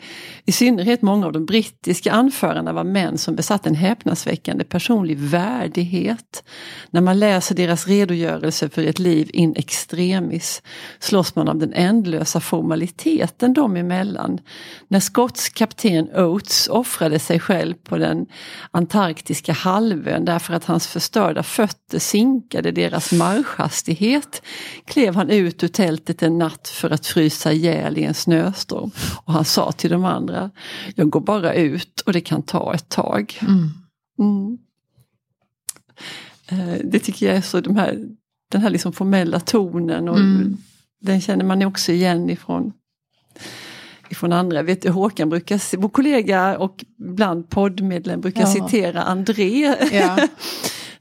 I 0.44 0.52
synnerhet 0.52 1.02
många 1.02 1.26
av 1.26 1.32
de 1.32 1.46
brittiska 1.46 2.12
anförarna 2.12 2.72
var 2.72 2.84
män 2.84 3.18
som 3.18 3.36
besatt 3.36 3.66
en 3.66 3.74
häpnadsväckande 3.74 4.64
personlig 4.64 5.18
värdighet. 5.18 6.44
När 6.90 7.00
man 7.00 7.18
läser 7.18 7.54
deras 7.54 7.86
redogörelse 7.86 8.68
för 8.68 8.82
ett 8.82 8.98
liv 8.98 9.30
in 9.32 9.54
extremis 9.56 10.62
slås 10.98 11.36
man 11.36 11.48
av 11.48 11.58
den 11.58 11.72
ändlösa 11.72 12.40
formaliteten 12.40 13.52
dem 13.52 13.76
emellan. 13.76 14.40
När 14.88 15.00
Scotts 15.00 15.48
kapten 15.48 16.08
Oates 16.14 16.68
offrade 16.68 17.18
sig 17.18 17.40
själv 17.40 17.74
på 17.74 17.98
den 17.98 18.26
antarktiska 18.70 19.52
halvön 19.52 20.24
därför 20.24 20.54
att 20.54 20.64
hans 20.64 20.86
förstörda 20.86 21.42
fötter 21.42 21.98
sinkade 21.98 22.70
deras 22.70 23.15
marschhastighet 23.18 24.42
klev 24.84 25.14
han 25.14 25.30
ut 25.30 25.64
ur 25.64 25.68
tältet 25.68 26.22
en 26.22 26.38
natt 26.38 26.68
för 26.68 26.90
att 26.90 27.06
frysa 27.06 27.52
ihjäl 27.52 27.98
i 27.98 28.04
en 28.04 28.14
snöstorm. 28.14 28.90
Och 29.24 29.32
han 29.32 29.44
sa 29.44 29.72
till 29.72 29.90
de 29.90 30.04
andra, 30.04 30.50
jag 30.94 31.10
går 31.10 31.20
bara 31.20 31.54
ut 31.54 32.00
och 32.00 32.12
det 32.12 32.20
kan 32.20 32.42
ta 32.42 32.74
ett 32.74 32.88
tag. 32.88 33.38
Mm. 33.40 33.70
Mm. 34.18 34.58
Eh, 36.48 36.80
det 36.84 36.98
tycker 36.98 37.26
jag 37.26 37.36
är 37.36 37.40
så, 37.40 37.60
de 37.60 37.76
här, 37.76 38.08
den 38.52 38.60
här 38.60 38.70
liksom 38.70 38.92
formella 38.92 39.40
tonen 39.40 40.08
och 40.08 40.18
mm. 40.18 40.56
den 41.00 41.20
känner 41.20 41.44
man 41.44 41.62
också 41.62 41.92
igen 41.92 42.30
ifrån 42.30 42.72
ifrån 44.08 44.32
andra. 44.32 44.62
Vet 44.62 44.82
du, 44.82 44.90
Håkan 44.90 45.28
brukar, 45.28 45.76
vår 45.76 45.88
kollega 45.88 46.58
och 46.58 46.84
bland 46.96 47.50
poddmedlem 47.50 48.20
brukar 48.20 48.40
ja. 48.40 48.46
citera 48.46 49.02
André. 49.02 49.74
Ja. 49.92 50.18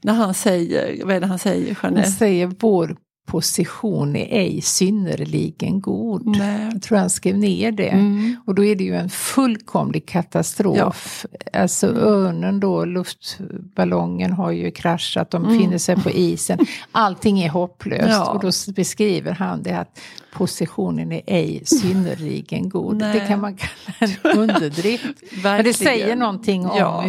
när 0.02 0.14
han 0.14 0.34
säger, 0.34 1.04
vad 1.04 1.16
är 1.16 1.20
det 1.20 1.26
han 1.26 1.38
säger 1.38 1.78
Jeanette? 1.82 2.00
Han 2.00 2.12
säger 2.12 2.52
vår 2.60 2.96
position 3.26 4.16
är 4.16 4.38
ej 4.38 4.60
synnerligen 4.60 5.80
god. 5.80 6.26
Nej. 6.26 6.70
Jag 6.72 6.82
tror 6.82 6.98
han 6.98 7.10
skrev 7.10 7.38
ner 7.38 7.72
det. 7.72 7.88
Mm. 7.88 8.36
Och 8.46 8.54
då 8.54 8.64
är 8.64 8.76
det 8.76 8.84
ju 8.84 8.94
en 8.94 9.10
fullkomlig 9.10 10.06
katastrof. 10.08 11.26
Ja. 11.52 11.60
Alltså 11.60 11.86
örnen 11.86 12.60
då, 12.60 12.84
luftballongen 12.84 14.32
har 14.32 14.50
ju 14.50 14.70
kraschat, 14.70 15.30
de 15.30 15.42
befinner 15.42 15.66
mm. 15.66 15.78
sig 15.78 15.96
på 15.96 16.10
isen. 16.10 16.58
Allting 16.92 17.40
är 17.40 17.48
hopplöst 17.48 18.08
ja. 18.08 18.30
och 18.30 18.40
då 18.40 18.72
beskriver 18.72 19.32
han 19.32 19.62
det 19.62 19.78
att 19.78 20.00
positionen 20.36 21.12
är 21.12 21.22
ej 21.26 21.62
synnerligen 21.64 22.68
god. 22.68 22.96
Nej. 22.96 23.20
Det 23.20 23.26
kan 23.26 23.40
man 23.40 23.56
kalla 23.56 23.94
en 23.98 24.38
underdrift. 24.38 25.22
Men 25.42 25.64
det 25.64 25.72
säger 25.72 26.16
någonting 26.16 26.66
om 26.66 26.78
ja. 26.78 27.04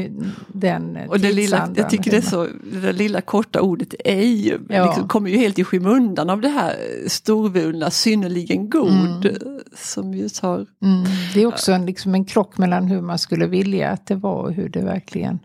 den 0.47 0.97
och 1.09 1.19
det 1.19 1.31
lilla, 1.31 1.69
Jag 1.75 1.89
tycker 1.89 2.11
det 2.11 2.17
är 2.17 2.21
så, 2.21 2.47
det 2.81 2.91
lilla 2.91 3.21
korta 3.21 3.61
ordet 3.61 3.93
ej 4.05 4.57
ja. 4.69 4.85
liksom, 4.85 5.07
kommer 5.07 5.29
ju 5.29 5.37
helt 5.37 5.59
i 5.59 5.63
skymundan 5.63 6.29
av 6.29 6.41
det 6.41 6.49
här 6.49 6.75
storvulna 7.07 7.91
synnerligen 7.91 8.69
god. 8.69 9.25
Mm. 9.25 9.59
Som 9.75 10.13
ju 10.13 10.29
tar... 10.29 10.55
Mm. 10.83 11.05
Det 11.33 11.41
är 11.41 11.45
också 11.45 11.71
en, 11.71 11.85
liksom 11.85 12.15
en 12.15 12.25
krock 12.25 12.57
mellan 12.57 12.87
hur 12.87 13.01
man 13.01 13.19
skulle 13.19 13.47
vilja 13.47 13.89
att 13.89 14.07
det 14.07 14.15
var 14.15 14.41
och 14.41 14.53
hur 14.53 14.69
det 14.69 14.81
verkligen 14.81 15.39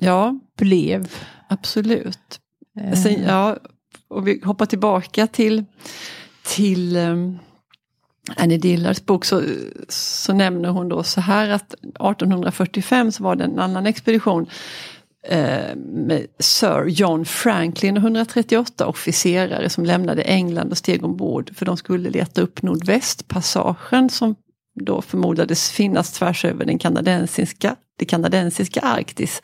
ja. 0.00 0.38
blev. 0.58 1.08
Absolut. 1.48 2.40
Eh. 2.80 3.02
Sen, 3.02 3.22
ja, 3.22 3.56
och 4.08 4.28
vi 4.28 4.40
hoppar 4.44 4.66
tillbaka 4.66 5.26
till 5.26 5.64
till 6.48 6.96
um, 6.96 7.38
Annie 8.36 8.58
Dillards 8.58 9.06
bok 9.06 9.24
så, 9.24 9.42
så 9.88 10.32
nämner 10.32 10.68
hon 10.68 10.88
då 10.88 11.02
så 11.02 11.20
här 11.20 11.50
att 11.50 11.74
1845 11.74 13.12
så 13.12 13.22
var 13.22 13.36
det 13.36 13.44
en 13.44 13.58
annan 13.58 13.86
expedition 13.86 14.46
eh, 15.28 15.76
med 15.76 16.26
Sir 16.38 16.84
John 16.84 17.24
Franklin 17.24 17.96
och 17.96 18.02
138 18.02 18.86
officerare 18.86 19.70
som 19.70 19.84
lämnade 19.84 20.22
England 20.22 20.70
och 20.70 20.78
steg 20.78 21.04
ombord 21.04 21.56
för 21.56 21.66
de 21.66 21.76
skulle 21.76 22.10
leta 22.10 22.40
upp 22.40 22.62
Nordvästpassagen 22.62 24.10
som 24.10 24.34
då 24.80 25.02
förmodades 25.02 25.70
finnas 25.70 26.12
tvärs 26.12 26.44
över 26.44 26.64
den 26.64 26.78
kanadensiska, 26.78 27.76
det 27.98 28.04
kanadensiska 28.04 28.80
Arktis. 28.80 29.42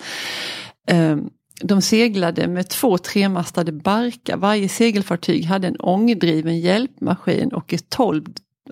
Um, 0.91 1.31
de 1.63 1.83
seglade 1.83 2.49
med 2.49 2.69
två 2.69 2.99
tremastade 2.99 3.73
barkar. 3.73 4.37
Varje 4.37 4.69
segelfartyg 4.69 5.45
hade 5.45 5.69
en 5.69 5.77
ångdriven 5.77 6.61
hjälpmaskin 6.61 7.53
och 7.53 7.73
ett 7.73 7.91
12, 7.91 8.25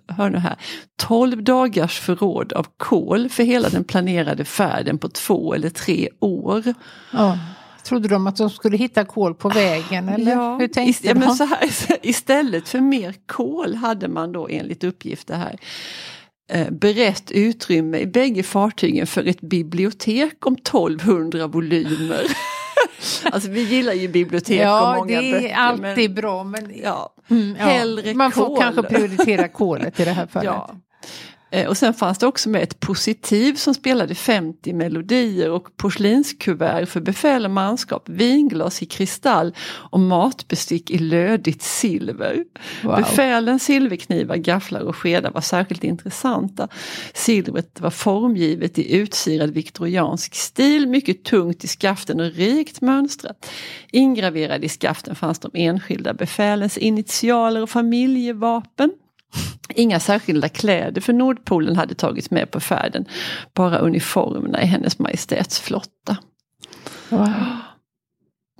hör 0.08 0.30
nu 0.30 0.38
här, 0.38 0.56
12 0.96 1.44
dagars 1.44 2.00
förråd 2.00 2.52
av 2.52 2.66
kol 2.76 3.28
för 3.28 3.42
hela 3.42 3.68
den 3.68 3.84
planerade 3.84 4.44
färden 4.44 4.98
på 4.98 5.08
två 5.08 5.54
eller 5.54 5.70
tre 5.70 6.08
år. 6.20 6.74
Ja, 7.12 7.38
Trodde 7.84 8.08
de 8.08 8.26
att 8.26 8.36
de 8.36 8.50
skulle 8.50 8.76
hitta 8.76 9.04
kol 9.04 9.34
på 9.34 9.48
vägen 9.48 10.08
eller 10.08 10.32
Ja, 10.32 10.56
hur 10.56 10.68
tänkte 10.68 11.06
ja, 11.06 11.14
men 11.14 11.34
så 11.34 11.44
här, 11.44 11.68
istället 12.02 12.68
för 12.68 12.80
mer 12.80 13.14
kol 13.26 13.74
hade 13.74 14.08
man 14.08 14.32
då 14.32 14.48
enligt 14.48 14.84
uppgifter 14.84 15.36
här 15.36 15.58
eh, 16.52 16.70
berett 16.70 17.30
utrymme 17.30 17.98
i 17.98 18.06
bägge 18.06 18.42
fartygen 18.42 19.06
för 19.06 19.24
ett 19.28 19.40
bibliotek 19.40 20.46
om 20.46 20.54
1200 20.54 21.46
volymer. 21.46 22.24
alltså 23.32 23.50
vi 23.50 23.62
gillar 23.62 23.92
ju 23.92 24.08
bibliotek 24.08 24.60
och 24.60 24.64
ja, 24.66 24.94
många 24.96 25.06
det 25.20 25.28
är 25.28 25.32
böcker. 25.32 25.54
alltid 25.54 26.10
men, 26.10 26.14
bra 26.14 26.44
men 26.44 26.72
ja, 26.82 27.14
Mm, 27.30 27.56
ja. 28.04 28.14
man 28.14 28.32
får 28.32 28.46
kol. 28.46 28.58
kanske 28.60 28.82
prioritera 28.82 29.48
kolet 29.58 30.00
i 30.00 30.04
det 30.04 30.10
här 30.10 30.26
fallet. 30.26 30.44
ja. 30.46 30.70
Eh, 31.52 31.68
Och 31.68 31.76
sen 31.76 31.94
fanns 31.94 32.18
det 32.18 32.26
också 32.26 32.48
med 32.48 32.62
ett 32.62 32.80
positiv 32.80 33.54
som 33.54 33.74
spelade 33.74 34.14
50 34.14 34.72
melodier 34.72 35.50
och 35.50 35.76
porslinskuvert 35.76 36.86
för 36.86 37.00
befäl 37.00 37.44
och 37.44 37.50
manskap, 37.50 38.08
vinglas 38.08 38.82
i 38.82 38.86
kristall 38.86 39.54
och 39.90 40.00
matbestick 40.00 40.90
i 40.90 40.98
lödigt 40.98 41.62
silver. 41.62 42.44
Wow. 42.82 42.96
Befälens 42.96 43.64
silverknivar, 43.64 44.36
gafflar 44.36 44.80
och 44.80 44.96
skedar 44.96 45.30
var 45.30 45.40
särskilt 45.40 45.84
intressanta. 45.84 46.68
Silvret 47.14 47.80
var 47.80 47.90
formgivet 47.90 48.78
i 48.78 48.96
utsirad 48.96 49.50
viktoriansk 49.50 50.34
stil, 50.34 50.88
mycket 50.88 51.24
tungt 51.24 51.64
i 51.64 51.68
skaften 51.68 52.20
och 52.20 52.32
rikt 52.32 52.80
mönstrat. 52.80 53.50
Ingraverade 53.90 54.66
i 54.66 54.68
skaften 54.68 55.14
fanns 55.14 55.38
de 55.38 55.50
enskilda 55.54 56.14
befälens 56.14 56.78
initialer 56.78 57.62
och 57.62 57.70
familjevapen. 57.70 58.90
Inga 59.74 60.00
särskilda 60.00 60.48
kläder 60.48 61.00
för 61.00 61.12
Nordpolen 61.12 61.76
hade 61.76 61.94
tagits 61.94 62.30
med 62.30 62.50
på 62.50 62.60
färden, 62.60 63.04
bara 63.54 63.78
uniformerna 63.78 64.62
i 64.62 64.66
hennes 64.66 64.98
majestäts 64.98 65.60
flotta. 65.60 66.16
Wow. 67.08 67.28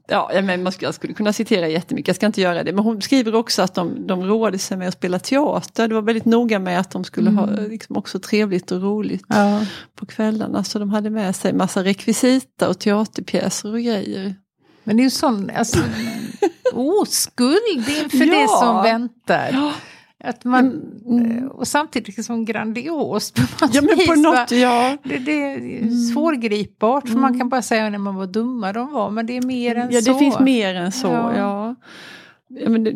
Ja, 0.09 0.31
men 0.43 0.63
man 0.63 0.73
skulle, 0.73 0.87
jag 0.87 0.95
skulle 0.95 1.15
kunna 1.15 1.33
citera 1.33 1.69
jättemycket, 1.69 2.09
jag 2.09 2.17
ska 2.17 2.27
inte 2.27 2.41
göra 2.41 2.65
det. 2.65 2.73
Men 2.73 2.85
hon 2.85 3.03
skriver 3.03 3.35
också 3.35 3.63
att 3.63 3.75
de, 3.75 4.07
de 4.07 4.25
roade 4.25 4.59
sig 4.59 4.77
med 4.77 4.89
att 4.89 4.95
spela 4.95 5.19
teater. 5.19 5.89
Det 5.89 5.95
var 5.95 6.03
väldigt 6.03 6.25
noga 6.25 6.59
med 6.59 6.81
att 6.81 6.91
de 6.91 7.05
skulle 7.05 7.31
ha 7.31 7.47
liksom, 7.47 7.97
också 7.97 8.19
trevligt 8.19 8.73
och 8.73 8.83
roligt 8.83 9.25
Ja. 9.29 9.67
på 9.97 10.07
kvällarna. 10.07 10.65
Så 10.65 10.79
de 10.79 10.91
hade 10.91 11.11
med 11.11 11.37
sig 11.37 11.53
massa 11.53 11.85
rekvisita 11.85 12.69
och 12.69 12.79
teaterpjäser 12.79 13.73
och 13.73 13.81
grejer. 13.81 14.35
Men 14.85 14.97
det 14.97 15.01
är 15.01 15.05
ju 15.05 15.11
sån 15.11 15.51
alltså, 15.57 15.79
oskuld 16.73 17.89
inför 18.03 18.25
Ja. 18.27 18.41
det 18.41 18.49
som 18.49 18.83
väntar. 18.83 19.51
Ja, 19.53 19.73
Att 20.25 20.45
man, 20.45 20.83
Mm. 21.07 21.49
Och 21.49 21.69
samtidigt 21.69 22.17
liksom 22.17 22.45
grandiost. 22.45 23.35
på 23.35 23.41
något 23.67 23.75
ja 23.75 23.83
men 23.83 23.89
på 23.91 23.97
vis, 23.97 24.09
va? 24.09 24.15
något, 24.15 24.51
ja. 24.51 24.97
Det, 25.05 25.19
det 25.19 25.33
är 25.33 25.89
svårgripbart 26.13 27.09
för 27.09 27.19
man 27.19 27.39
kan 27.39 27.49
bara 27.49 27.63
säga 27.63 27.91
när 27.91 27.99
man 27.99 28.15
var 28.15 28.27
dumma 28.27 28.73
de 28.73 28.93
var 28.93 29.11
men 29.11 29.27
det 29.27 29.37
är 29.37 29.43
mer 29.47 29.75
än 29.77 29.91
Ja, 29.91 30.01
så. 30.01 30.13
det 30.13 30.19
finns 30.19 30.41
mer 30.41 30.75
än 30.75 30.93
så. 30.93 31.07
Ja. 31.07 31.37
Ja. 31.37 31.75
Ja, 32.49 32.69
men 32.71 32.85
det, 32.85 32.93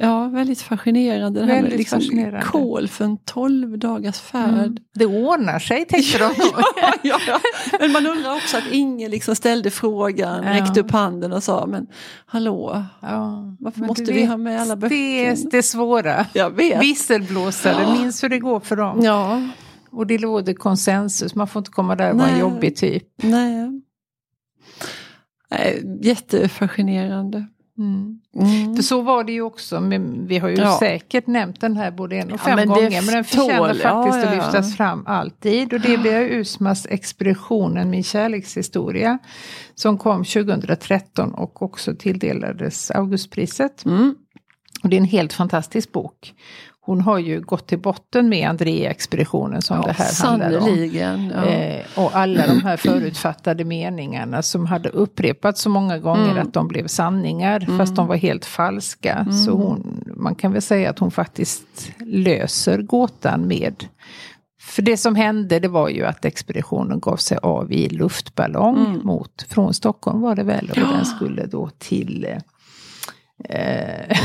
ja, 0.00 0.28
väldigt 0.28 0.60
fascinerande. 0.60 1.40
Det 1.40 1.46
här 1.46 1.52
med 1.54 1.62
Väldigt 1.62 1.78
liksom 1.78 2.00
fascinerande. 2.00 2.42
kol 2.46 2.88
för 2.88 3.04
en 3.04 3.16
12 3.24 3.78
dagars 3.78 4.20
färd. 4.20 4.48
Mm. 4.54 4.76
Det 4.94 5.06
ordnar 5.06 5.58
sig 5.58 5.84
tänkte 5.84 6.18
de 6.18 6.34
ja, 6.38 6.92
ja, 7.02 7.18
ja. 7.26 7.40
Men 7.80 7.92
man 7.92 8.06
undrar 8.06 8.36
också 8.36 8.56
att 8.56 8.64
ingen 8.70 9.10
liksom 9.10 9.36
ställde 9.36 9.70
frågan, 9.70 10.44
Ja. 10.44 10.52
räckte 10.62 10.80
upp 10.80 10.90
handen 10.90 11.32
och 11.32 11.42
sa 11.42 11.66
men 11.66 11.86
hallå, 12.26 12.84
Ja, 13.02 13.54
varför 13.60 13.80
men 13.80 13.86
måste 13.86 14.04
vi 14.04 14.12
vet, 14.12 14.28
ha 14.28 14.36
med 14.36 14.60
alla 14.60 14.74
Det 14.74 14.80
böcker? 14.80 14.96
är 14.96 15.50
det 15.50 15.62
svåra. 15.62 16.26
Jag 16.32 16.50
vet. 16.50 16.82
Visselblåsare, 16.82 17.82
Ja. 17.82 17.92
minns 18.02 18.24
hur 18.24 18.28
det 18.28 18.38
går 18.38 18.60
för 18.60 18.76
dem. 18.76 19.00
Ja, 19.02 19.42
Och 19.90 20.06
det 20.06 20.16
råder 20.18 20.54
konsensus, 20.54 21.34
man 21.34 21.48
får 21.48 21.60
inte 21.60 21.70
komma 21.70 21.96
där 21.96 22.10
och 22.12 22.18
vara 22.18 22.28
en 22.28 22.38
jobbig 22.40 22.76
typ. 22.76 23.04
nej. 23.22 23.80
nej 25.50 25.98
jättefascinerande. 26.02 27.46
Mm. 27.80 28.20
Mm. 28.36 28.76
För 28.76 28.82
så 28.82 29.00
var 29.00 29.24
det 29.24 29.32
ju 29.32 29.42
också, 29.42 29.80
men 29.80 30.26
vi 30.26 30.38
har 30.38 30.48
ju 30.48 30.56
Ja. 30.56 30.76
säkert 30.80 31.26
nämnt 31.26 31.60
den 31.60 31.76
här 31.76 31.90
både 31.90 32.16
en 32.16 32.26
och 32.32 32.32
Ja, 32.32 32.38
fem 32.44 32.56
men 32.56 32.68
det 32.68 32.74
gånger. 32.74 33.02
Men 33.02 33.14
den 33.14 33.24
förtjänar 33.24 33.58
tål- 33.58 33.66
faktiskt 33.68 33.84
ja, 33.84 34.10
att 34.18 34.24
ja, 34.24 34.30
ja. 34.34 34.34
lyftas 34.34 34.76
fram 34.76 35.06
alltid. 35.06 35.72
Och 35.72 35.80
det 35.80 35.94
är 35.94 35.98
Bea 35.98 36.20
Usmas 36.40 36.86
Expeditionen, 36.90 37.90
min 37.90 38.04
kärlekshistoria. 38.04 39.18
Som 39.74 39.98
kom 39.98 40.24
2013 40.24 41.34
och 41.34 41.62
också 41.62 41.94
tilldelades 41.94 42.90
Augustpriset. 42.90 43.84
Mm. 43.84 44.14
Och 44.82 44.88
det 44.88 44.96
är 44.96 45.00
en 45.00 45.04
helt 45.04 45.32
fantastisk 45.32 45.92
bok. 45.92 46.34
Hon 46.82 47.00
har 47.00 47.18
ju 47.18 47.40
gått 47.40 47.66
till 47.66 47.78
botten 47.78 48.28
med 48.28 48.48
André-expeditionen 48.48 49.62
som 49.62 49.76
Ja, 49.76 49.82
det 49.82 49.92
här 49.92 50.26
handlar 50.28 50.58
om. 50.60 50.90
Ja. 51.34 51.44
Eh, 51.46 51.80
och 51.96 52.16
alla 52.16 52.46
de 52.46 52.62
här 52.62 52.76
förutfattade 52.76 53.64
meningarna 53.64 54.42
som 54.42 54.66
hade 54.66 54.88
upprepats 54.88 55.60
så 55.62 55.68
många 55.70 55.98
gånger 55.98 56.30
Mm. 56.30 56.38
att 56.46 56.52
de 56.54 56.68
blev 56.68 56.86
sanningar 56.86 57.78
fast 57.78 57.96
de 57.96 58.06
var 58.06 58.16
helt 58.16 58.44
falska. 58.44 59.26
Så 59.46 59.50
hon, 59.52 60.04
man 60.16 60.34
kan 60.34 60.52
väl 60.52 60.62
säga 60.62 60.90
att 60.90 60.98
hon 60.98 61.10
faktiskt 61.10 61.92
löser 61.98 62.82
gåtan 62.82 63.46
med 63.48 63.74
för 64.62 64.82
det 64.82 64.96
som 64.96 65.14
hände 65.16 65.58
det 65.58 65.68
var 65.68 65.88
ju 65.88 66.04
att 66.06 66.24
expeditionen 66.24 67.00
gav 67.00 67.16
sig 67.16 67.38
av 67.42 67.72
i 67.72 67.88
luftballong 67.88 69.00
mot, 69.04 69.46
från 69.48 69.74
Stockholm 69.74 70.20
var 70.20 70.34
det 70.34 70.42
väl, 70.42 70.70
och 70.70 70.76
Mm. 70.78 70.90
Den 70.90 71.04
skulle 71.06 71.46
då 71.46 71.70
till 71.78 72.26
eh, 73.48 74.16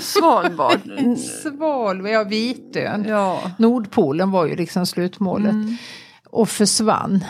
Svalbard. 0.00 0.80
Svalbard, 1.18 2.08
ja 2.08 2.24
Vitön. 2.24 3.04
ja. 3.08 3.50
Nordpolen 3.58 4.30
var 4.30 4.46
ju 4.46 4.56
liksom 4.56 4.86
slutmålet. 4.86 5.52
Mm. 5.52 5.76
Och 6.30 6.48
försvann. 6.48 7.24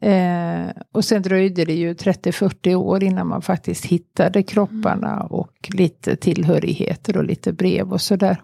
Eh, 0.00 0.66
och 0.92 1.04
sen 1.04 1.22
dröjde 1.22 1.64
det 1.64 1.74
ju 1.74 1.94
30-40 1.94 2.74
år 2.74 3.02
innan 3.02 3.26
man 3.26 3.42
faktiskt 3.42 3.84
hittade 3.84 4.42
kropparna 4.42 5.22
och 5.22 5.70
lite 5.74 6.16
tillhörigheter 6.16 7.16
och 7.16 7.24
lite 7.24 7.52
brev 7.52 7.92
och 7.92 8.00
sådär. 8.00 8.42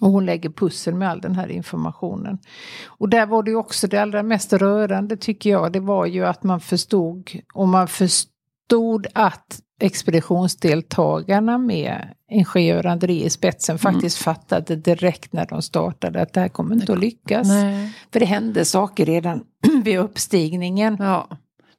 Och 0.00 0.10
hon 0.10 0.26
lägger 0.26 0.50
pussel 0.50 0.94
med 0.94 1.10
all 1.10 1.20
den 1.20 1.34
här 1.34 1.48
informationen. 1.48 2.38
Och 2.86 3.08
där 3.08 3.26
var 3.26 3.42
det 3.42 3.50
ju 3.50 3.56
också 3.56 3.86
det 3.86 3.98
allra 3.98 4.22
mest 4.22 4.52
rörande 4.52 5.16
tycker 5.16 5.50
jag. 5.50 5.72
Det 5.72 5.80
var 5.80 6.06
ju 6.06 6.26
att 6.26 6.42
man 6.42 6.60
förstod, 6.60 7.30
och 7.54 7.68
man 7.68 7.88
förstod 7.88 9.06
att 9.12 9.60
expeditionsdeltagarna 9.84 11.58
med 11.58 12.08
ingenjör 12.30 12.86
André 12.86 13.24
i 13.24 13.30
spetsen 13.30 13.78
faktiskt 13.78 14.18
fattade 14.18 14.76
direkt 14.76 15.32
när 15.32 15.46
de 15.46 15.62
startade 15.62 16.22
att 16.22 16.32
det 16.32 16.40
här 16.40 16.48
kommer 16.48 16.74
inte 16.74 16.92
att 16.92 16.98
lyckas. 17.00 17.48
Nej. 17.48 17.92
För 18.12 18.20
det 18.20 18.26
hände 18.26 18.64
saker 18.64 19.06
redan 19.06 19.44
vid 19.84 19.98
uppstigningen. 19.98 20.96
Ja. 21.00 21.28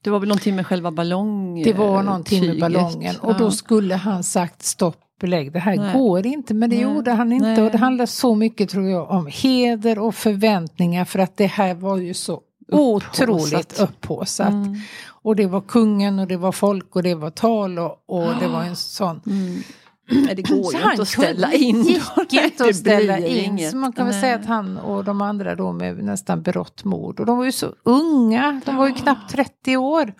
Det 0.02 0.10
var 0.10 0.20
väl 0.20 0.30
någonting 0.30 0.56
med 0.56 0.68
själva 0.68 0.92
ballong... 0.92 1.64
Det 1.64 1.74
var 1.74 2.04
någonting 2.04 2.40
med 2.40 2.50
tyget. 2.50 2.62
ballongen 2.62 3.16
och 3.22 3.38
då 3.38 3.46
Ja. 3.46 3.52
skulle 3.52 3.96
han 3.96 4.24
sagt 4.24 4.64
stopp, 4.64 4.98
belägg, 5.22 5.52
det 5.54 5.60
här 5.60 5.76
Nej. 5.78 5.94
går 5.94 6.26
inte. 6.26 6.54
Men 6.54 6.70
det 6.70 6.76
Nej. 6.76 6.84
gjorde 6.84 7.12
han 7.12 7.32
inte 7.32 7.48
Nej. 7.48 7.62
och 7.62 7.72
det 7.72 7.78
handlar 7.78 8.06
så 8.06 8.36
mycket 8.36 8.70
tror 8.70 8.90
jag 8.90 9.10
om 9.12 9.28
heder 9.32 10.00
och 10.00 10.16
förväntningar 10.16 11.06
för 11.06 11.20
att 11.20 11.38
det 11.38 11.46
här 11.46 11.74
var 11.74 11.98
ju 11.98 12.14
så 12.14 12.42
otroligt 12.72 13.80
upphaussat. 13.80 14.50
Mm. 14.50 14.80
Och 15.08 15.36
det 15.36 15.48
var 15.48 15.62
kungen 15.62 16.20
och 16.20 16.28
det 16.28 16.38
var 16.38 16.52
folk 16.52 16.96
och 16.96 17.04
det 17.04 17.16
var 17.16 17.30
tal 17.30 17.80
och, 17.80 18.04
och 18.06 18.36
det 18.40 18.48
var 18.48 18.64
en 18.64 18.76
sån. 18.76 19.22
Mm. 19.26 19.64
Nej, 20.10 20.36
det 20.36 20.42
går 20.42 20.74
ju 20.74 20.92
inte 20.92 21.02
att 21.02 21.08
ställa 21.08 21.54
in. 21.54 21.84
gick. 21.84 22.04
Nej, 22.32 22.46
inte 22.46 22.66
att 22.66 22.76
ställa 22.76 23.18
in. 23.18 23.46
inget. 23.46 23.72
Så 23.72 23.78
man 23.78 23.94
kan 23.94 24.06
väl 24.06 24.16
Nej. 24.16 24.22
säga 24.22 24.36
att 24.36 24.46
han 24.46 24.78
och 24.78 25.04
de 25.04 25.22
andra 25.22 25.56
då 25.56 25.72
med 25.72 26.04
nästan 26.04 26.42
berått 26.42 26.84
mod. 26.84 27.20
Och 27.20 27.26
de 27.26 27.38
var 27.38 27.46
ju 27.46 27.52
så 27.52 27.74
unga, 27.84 28.62
de 28.66 28.76
var 28.76 28.88
ju 28.88 28.94
knappt 28.94 29.32
30 29.32 29.78
år. 29.78 30.14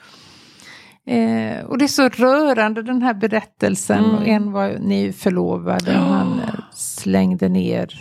Eh, 1.08 1.66
och 1.66 1.78
det 1.78 1.86
är 1.86 1.88
så 1.88 2.10
rörande 2.10 2.84
den 2.84 3.02
här 3.02 3.14
berättelsen. 3.14 4.06
Mm. 4.06 4.16
Och 4.16 4.28
en 4.28 4.52
var 4.52 4.78
nyförlovad 4.80 5.88
och 5.88 5.94
han 5.94 6.42
slängde 6.74 7.50
ner 7.50 8.00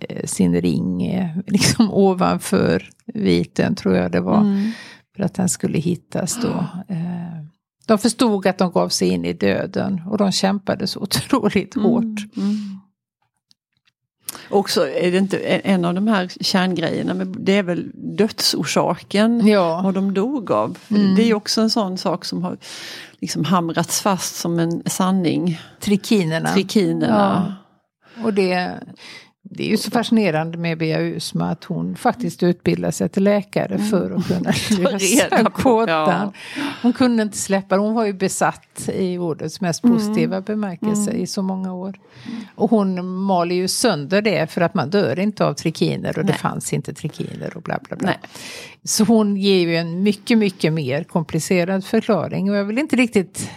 eh, 0.00 0.24
sin 0.24 0.60
ring 0.60 1.06
eh, 1.06 1.36
liksom 1.46 1.90
ovanför 1.90 2.88
viten 3.06 3.74
tror 3.74 3.96
jag 3.96 4.12
det 4.12 4.20
var. 4.20 4.40
Mm. 4.40 4.70
För 5.16 5.22
att 5.22 5.34
den 5.34 5.48
skulle 5.48 5.78
hittas 5.78 6.38
då. 6.42 6.48
Eh, 6.94 7.42
de 7.86 7.98
förstod 7.98 8.46
att 8.46 8.58
de 8.58 8.72
gav 8.72 8.88
sig 8.88 9.08
in 9.08 9.24
i 9.24 9.32
döden 9.32 10.02
och 10.06 10.18
de 10.18 10.32
kämpade 10.32 10.86
så 10.86 11.00
otroligt 11.00 11.74
hårt. 11.74 12.36
Mm. 12.36 12.80
Också 14.50 14.88
är 14.88 15.12
det 15.12 15.18
inte 15.18 15.38
en 15.38 15.84
av 15.84 15.94
de 15.94 16.08
här 16.08 16.28
kärngrejerna, 16.40 17.14
men 17.14 17.44
det 17.44 17.56
är 17.56 17.62
väl 17.62 17.90
dödsorsaken 17.94 19.46
Ja. 19.46 19.80
vad 19.84 19.94
de 19.94 20.14
dog 20.14 20.50
av. 20.50 20.78
Mm. 20.88 21.14
Det 21.14 21.30
är 21.30 21.34
också 21.34 21.60
en 21.60 21.70
sån 21.70 21.98
sak 21.98 22.24
som 22.24 22.42
har 22.42 22.56
liksom 23.20 23.44
hamrats 23.44 24.00
fast 24.00 24.36
som 24.36 24.58
en 24.58 24.82
sanning. 24.86 25.60
Trikinerna. 25.80 26.52
Trikinerna. 26.52 27.56
Och 28.24 28.34
det, 28.34 28.74
det 29.50 29.64
är 29.64 29.68
ju 29.68 29.76
så 29.76 29.90
fascinerande 29.90 30.58
med 30.58 30.78
Bea 30.78 31.00
Usma 31.00 31.50
att 31.50 31.64
hon 31.64 31.96
faktiskt 31.96 32.42
utbildade 32.42 32.92
sig 32.92 33.08
till 33.08 33.24
läkare 33.24 33.78
för 33.78 34.10
att 34.10 34.26
kunna 34.28 34.52
lösa 34.98 35.42
gåtan. 35.42 36.32
Hon 36.82 36.92
kunde 36.92 37.22
inte 37.22 37.38
släppa 37.38 37.76
hon 37.76 37.94
var 37.94 38.04
ju 38.04 38.12
besatt 38.12 38.88
i 38.94 39.18
ordets 39.18 39.60
mest 39.60 39.82
positiva 39.82 40.40
bemärkelse 40.40 41.10
i 41.10 41.26
så 41.26 41.42
många 41.42 41.74
år. 41.74 41.98
Och 42.54 42.70
hon 42.70 43.06
maler 43.06 43.54
ju 43.54 43.68
sönder 43.68 44.22
det 44.22 44.50
för 44.50 44.60
att 44.60 44.74
man 44.74 44.90
dör 44.90 45.18
inte 45.18 45.46
av 45.46 45.54
trikiner 45.54 46.18
och 46.18 46.24
Nej. 46.24 46.32
det 46.32 46.38
fanns 46.38 46.72
inte 46.72 46.94
trikiner 46.94 47.56
och 47.56 47.62
bla 47.62 47.78
bla 47.88 47.96
bla. 47.96 48.06
Nej. 48.06 48.18
Så 48.84 49.04
hon 49.04 49.36
ger 49.36 49.60
ju 49.60 49.76
en 49.76 50.02
mycket, 50.02 50.38
mycket 50.38 50.72
mer 50.72 51.04
komplicerad 51.04 51.84
förklaring 51.84 52.50
och 52.50 52.56
jag 52.56 52.64
vill 52.64 52.78
inte 52.78 52.96
riktigt 52.96 53.50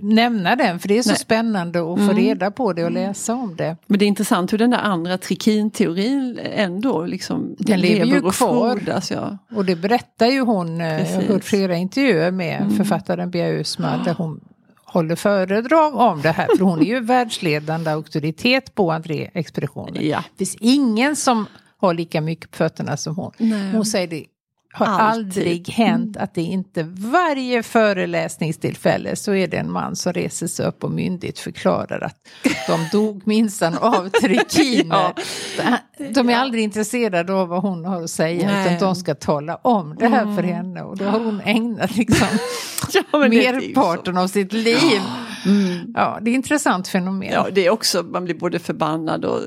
nämna 0.00 0.56
den 0.56 0.78
för 0.78 0.88
det 0.88 0.98
är 0.98 1.02
så 1.02 1.08
Nej. 1.08 1.18
spännande 1.18 1.78
att 1.92 2.06
få 2.06 2.12
reda 2.12 2.50
på 2.50 2.72
det 2.72 2.84
och 2.84 2.90
läsa 2.90 3.34
om 3.34 3.56
det. 3.56 3.76
Men 3.86 3.98
det 3.98 4.04
är 4.04 4.06
intressant 4.06 4.52
hur 4.52 4.58
den 4.58 4.70
där 4.70 4.78
andra 4.78 5.18
trikinteorin 5.18 6.38
ändå 6.42 7.06
liksom 7.06 7.56
Den 7.58 7.80
lever 7.80 8.06
ju 8.06 8.20
och 8.20 8.34
kvar. 8.34 8.76
frodas. 8.76 9.10
Ja. 9.10 9.38
Och 9.54 9.64
det 9.64 9.76
berättar 9.76 10.26
ju 10.26 10.40
hon, 10.40 10.80
eh, 10.80 10.86
jag 10.86 10.92
har 10.94 10.98
Precis. 10.98 11.16
Mm. 11.16 11.28
hört 11.32 11.44
flera 11.44 11.76
intervjuer 11.76 12.30
med 12.30 12.72
författaren 12.76 13.30
Bea 13.30 13.48
Usma 13.48 13.96
där 14.04 14.14
hon 14.14 14.40
håller 14.84 15.16
föredrag 15.16 15.94
om 15.94 16.22
det 16.22 16.30
här. 16.30 16.48
För 16.58 16.64
hon 16.64 16.80
är 16.80 16.84
ju 16.84 17.00
världsledande 17.04 17.90
auktoritet 17.90 18.74
på 18.74 18.92
André-expeditionen. 18.92 20.08
Ja. 20.08 20.24
Det 20.36 20.38
finns 20.38 20.56
ingen 20.60 21.16
som 21.16 21.46
har 21.80 21.94
lika 21.94 22.20
mycket 22.20 22.50
på 22.50 22.56
fötterna 22.56 22.96
som 22.96 23.16
hon. 23.16 23.32
Nej. 23.38 23.72
Hon 23.72 23.84
säger 23.84 24.06
det 24.08 24.24
har 24.74 24.86
Alltid. 24.86 25.20
aldrig 25.20 25.68
hänt 25.68 26.16
att 26.16 26.34
det 26.34 26.42
inte 26.42 26.82
varje 26.96 27.62
föreläsningstillfälle 27.62 29.16
så 29.16 29.34
är 29.34 29.48
det 29.48 29.56
en 29.56 29.70
man 29.72 29.96
som 29.96 30.12
reser 30.12 30.46
sig 30.46 30.66
upp 30.66 30.84
och 30.84 30.90
myndigt 30.90 31.38
förklarar 31.38 32.00
att 32.04 32.16
de 32.68 32.80
dog 32.98 33.26
minsann 33.26 33.78
av 33.78 34.08
trikiner. 34.08 35.12
De 36.14 36.30
är 36.30 36.36
aldrig 36.36 36.64
intresserade 36.64 37.32
av 37.32 37.48
vad 37.48 37.62
hon 37.62 37.84
har 37.84 38.02
att 38.02 38.10
säga 38.10 38.46
Nej. 38.46 38.54
Mm. 38.62 38.66
utan 38.76 38.88
de 38.88 38.96
ska 38.96 39.14
tala 39.14 39.56
om 39.56 39.96
det 39.98 40.08
här 40.08 40.36
för 40.36 40.42
henne 40.42 40.82
och 40.82 40.96
då 40.96 41.04
har 41.04 41.18
hon 41.20 41.40
ägnat 41.44 41.96
liksom 41.96 42.26
Ja, 42.92 43.18
merparten 43.18 44.16
av 44.18 44.26
sitt 44.28 44.52
liv. 44.52 45.00
Ja, 45.94 46.18
det 46.22 46.30
är 46.30 46.32
ett 46.32 46.36
intressant 46.36 46.88
fenomen. 46.88 47.32
Ja, 47.32 47.46
det 47.52 47.66
är 47.66 47.70
också, 47.70 48.02
man 48.02 48.24
blir 48.24 48.34
både 48.34 48.58
förbannad 48.58 49.24
och 49.24 49.40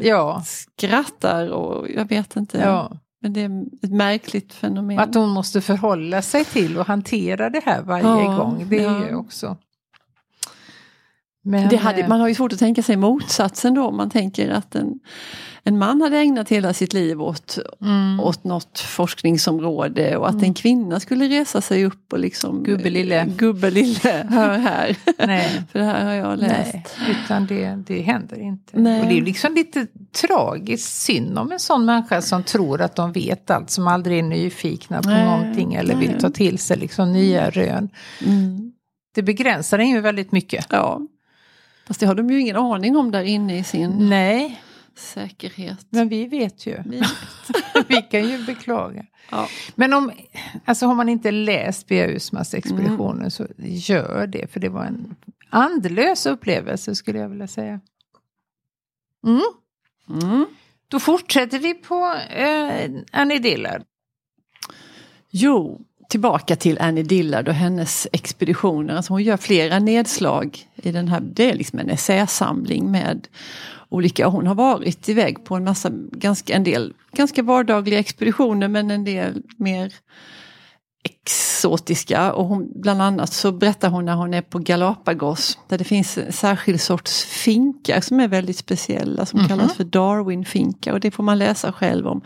Ja, 0.00 0.42
skrattar 0.46 1.48
och 1.48 1.86
jag 1.90 2.08
vet 2.08 2.36
inte. 2.36 2.58
ja. 2.58 2.92
Men 3.22 3.32
det 3.32 3.40
är 3.40 3.64
ett 3.82 3.92
märkligt 3.92 4.52
fenomen. 4.52 4.98
Att 4.98 5.14
hon 5.14 5.28
måste 5.28 5.60
förhålla 5.60 6.22
sig 6.22 6.44
till 6.44 6.78
och 6.78 6.86
hantera 6.86 7.50
det 7.50 7.62
här 7.64 7.82
varje 7.82 8.04
Ja, 8.04 8.36
gång. 8.36 8.66
Det 8.68 8.78
är 8.78 8.82
ja. 8.82 9.08
ju 9.08 9.14
också... 9.14 9.56
Men, 11.42 11.68
det 11.68 11.76
hade, 11.76 12.00
eh, 12.00 12.08
man 12.08 12.20
har 12.20 12.28
ju 12.28 12.34
svårt 12.34 12.52
att 12.52 12.58
tänka 12.58 12.82
sig 12.82 12.96
motsatsen 12.96 13.74
då. 13.74 13.90
Man 13.90 14.10
tänker 14.10 14.50
att 14.50 14.74
en, 14.74 15.00
en 15.62 15.78
man 15.78 16.00
hade 16.00 16.18
ägnat 16.18 16.48
hela 16.48 16.72
sitt 16.72 16.92
liv 16.92 17.22
åt, 17.22 17.58
mm, 17.80 18.20
åt 18.20 18.44
något 18.44 18.78
forskningsområde 18.78 20.16
och 20.16 20.28
att 20.28 20.42
en 20.42 20.54
kvinna 20.54 21.00
skulle 21.00 21.28
resa 21.28 21.60
sig 21.60 21.84
upp 21.84 22.12
och 22.12 22.18
liksom 22.18 22.62
Gubbelille. 22.62 23.26
Gubbelille, 23.36 24.26
hör 24.30 24.58
här. 24.58 24.96
nej, 25.26 25.62
För 25.72 25.78
det 25.78 25.84
här 25.84 26.04
har 26.04 26.12
jag 26.12 26.38
läst. 26.38 26.74
nej, 26.74 27.16
utan 27.24 27.46
det, 27.46 27.74
det 27.86 28.02
händer 28.02 28.40
inte. 28.40 28.80
Nej. 28.80 29.00
Och 29.00 29.06
det 29.06 29.18
är 29.18 29.22
liksom 29.22 29.54
lite 29.54 29.86
tragiskt 30.20 30.92
synd 30.94 31.38
om 31.38 31.52
en 31.52 31.60
sån 31.60 31.84
människa 31.84 32.22
som 32.22 32.42
tror 32.42 32.80
att 32.80 32.96
de 32.96 33.12
vet 33.12 33.50
allt, 33.50 33.70
som 33.70 33.88
aldrig 33.88 34.18
är 34.18 34.22
nyfikna 34.22 35.02
på 35.02 35.08
Nej, 35.08 35.24
någonting 35.24 35.74
eller 35.74 35.94
vill 35.96 36.20
ta 36.20 36.30
till 36.30 36.58
sig 36.58 36.76
liksom 36.76 37.12
nya 37.12 37.50
rön. 37.50 37.88
Mm. 38.26 38.72
Det 39.14 39.22
begränsar 39.22 39.78
en 39.78 39.88
ju 39.88 40.00
väldigt 40.00 40.32
mycket. 40.32 40.66
Ja. 40.70 41.00
Fast 41.86 42.00
det 42.00 42.06
har 42.06 42.14
de 42.14 42.30
ju 42.30 42.40
ingen 42.40 42.56
aning 42.56 42.96
om 42.96 43.10
där 43.10 43.22
inne 43.22 43.58
i 43.58 43.64
sin 43.64 44.08
Nej, 44.08 44.60
säkerhet. 44.94 45.86
men 45.90 46.08
vi 46.08 46.26
vet 46.26 46.66
ju. 46.66 46.82
Vi- 46.86 47.02
vi 47.88 48.02
kan 48.02 48.28
ju 48.28 48.44
beklaga. 48.44 49.06
Ja. 49.30 49.48
Men 49.74 49.92
om, 49.92 50.12
alltså 50.64 50.86
har 50.86 50.94
man 50.94 51.08
inte 51.08 51.30
läst 51.30 51.86
Bea 51.86 52.06
Usmas 52.08 52.54
expeditioner 52.54 53.28
så 53.28 53.46
gör 53.58 54.26
det. 54.26 54.46
För 54.52 54.60
det 54.60 54.68
var 54.68 54.84
en 54.84 55.16
andlös 55.50 56.26
upplevelse 56.26 56.94
skulle 56.94 57.18
jag 57.18 57.28
vilja 57.28 57.46
säga. 57.46 57.80
Mm. 59.26 59.42
Mm. 60.22 60.46
Då 60.88 61.00
fortsätter 61.00 61.58
vi 61.58 61.74
på 61.74 62.14
eh, 62.30 62.90
Annie 63.12 63.38
Dillard. 63.38 63.82
Jo, 65.30 65.80
tillbaka 66.10 66.56
till 66.56 66.78
Annie 66.80 67.02
Dillard 67.02 67.48
och 67.48 67.54
hennes 67.54 68.06
expeditioner. 68.12 68.94
Alltså 68.94 69.12
hon 69.12 69.22
gör 69.22 69.36
flera 69.36 69.78
nedslag 69.78 70.58
i 70.76 70.92
den 70.92 71.08
här, 71.08 71.20
det 71.20 71.50
är 71.50 71.54
liksom 71.54 71.78
en 71.78 71.90
essäsamling 71.90 72.90
med 72.90 73.28
olika, 73.88 74.26
hon 74.26 74.46
har 74.46 74.54
varit 74.54 75.08
iväg 75.08 75.44
på 75.44 75.54
en 75.54 75.64
massa, 75.64 75.90
ganska, 76.12 76.54
en 76.54 76.64
del 76.64 76.94
ganska 77.12 77.42
vardagliga 77.42 77.98
expeditioner 77.98 78.68
men 78.68 78.90
en 78.90 79.04
del 79.04 79.42
mer 79.56 79.92
exotiska. 81.02 82.32
Och 82.32 82.46
hon, 82.46 82.80
bland 82.80 83.02
annat 83.02 83.32
så 83.32 83.52
berättar 83.52 83.90
hon 83.90 84.04
när 84.04 84.14
hon 84.14 84.34
är 84.34 84.42
på 84.42 84.58
Galapagos 84.58 85.58
där 85.68 85.78
det 85.78 85.84
finns 85.84 86.18
en 86.18 86.32
särskild 86.32 86.80
sorts 86.80 87.24
finkar 87.24 88.00
som 88.00 88.20
är 88.20 88.28
väldigt 88.28 88.56
speciella 88.56 89.26
som 89.26 89.48
kallas 89.48 89.74
för 89.74 89.84
Darwin-finkar. 89.84 90.92
Och 90.92 91.00
det 91.00 91.10
får 91.10 91.22
man 91.22 91.38
läsa 91.38 91.72
själv 91.72 92.06
om 92.06 92.20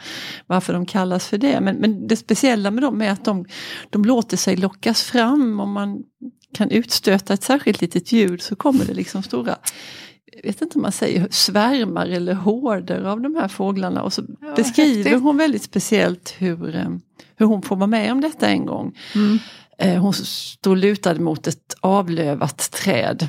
varför 0.46 0.72
de 0.72 0.86
kallas 0.86 1.26
för 1.26 1.38
det. 1.38 1.60
Men, 1.60 1.76
men 1.76 2.08
det 2.08 2.16
speciella 2.16 2.70
med 2.70 2.82
dem 2.82 3.02
är 3.02 3.10
att 3.10 3.24
de, 3.24 3.46
de 3.90 4.04
låter 4.04 4.36
sig 4.36 4.56
lockas 4.56 5.02
fram. 5.02 5.60
Om 5.60 5.72
man 5.72 6.02
kan 6.54 6.70
utstöta 6.70 7.34
ett 7.34 7.42
särskilt 7.42 7.80
litet 7.80 8.12
ljud 8.12 8.42
så 8.42 8.56
kommer 8.56 8.84
det 8.84 8.94
liksom 8.94 9.22
stora 9.22 9.56
jag 10.32 10.42
vet 10.42 10.62
inte 10.62 10.74
om 10.78 10.82
man 10.82 10.92
säger 10.92 11.28
svärmar 11.30 12.06
eller 12.06 12.34
horder 12.34 13.02
av 13.02 13.20
de 13.20 13.34
här 13.34 13.48
fåglarna 13.48 14.02
och 14.02 14.12
så 14.12 14.22
Ja, 14.40 14.54
beskriver 14.56 15.04
häftigt. 15.04 15.22
hon 15.22 15.36
väldigt 15.36 15.62
speciellt 15.62 16.34
hur, 16.38 16.76
eh, 16.76 16.88
hur 17.36 17.46
hon 17.46 17.62
får 17.62 17.76
vara 17.76 17.86
med 17.86 18.12
om 18.12 18.20
detta 18.20 18.48
en 18.48 18.66
gång. 18.66 18.98
Mm. 19.14 19.38
Eh, 19.78 20.02
Hon 20.02 20.12
står 20.14 20.76
lutad 20.76 21.14
mot 21.14 21.46
ett 21.46 21.74
avlövat 21.80 22.70
träd 22.70 23.28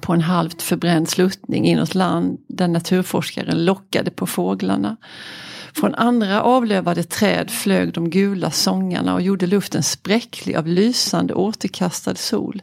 på 0.00 0.12
en 0.12 0.20
halvt 0.20 0.62
förbränd 0.62 1.08
sluttning 1.08 1.64
inåt 1.66 1.94
land 1.94 2.38
där 2.48 2.68
naturforskaren 2.68 3.64
lockade 3.64 4.10
på 4.10 4.26
fåglarna. 4.26 4.96
Från 5.74 5.94
andra 5.94 6.42
avlövade 6.42 7.02
träd 7.02 7.50
flög 7.50 7.92
de 7.92 8.10
gula 8.10 8.50
sångarna 8.50 9.14
och 9.14 9.22
gjorde 9.22 9.46
luften 9.46 9.82
spräcklig 9.82 10.56
av 10.56 10.66
lysande 10.66 11.34
återkastad 11.34 12.14
sol. 12.14 12.62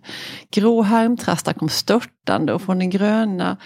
Grå 0.52 0.82
härmtrastar 0.82 1.54
kom 1.54 1.70
störtande 1.70 2.54
och 2.54 2.62
från 2.62 2.80
den 2.80 2.90
gröna 2.90 3.58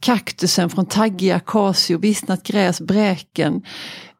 kaktusen, 0.00 0.70
från 0.70 0.86
taggig 0.86 1.30
akacio, 1.30 1.98
vissnat 1.98 2.42
gräs, 2.42 2.80
bräken, 2.80 3.62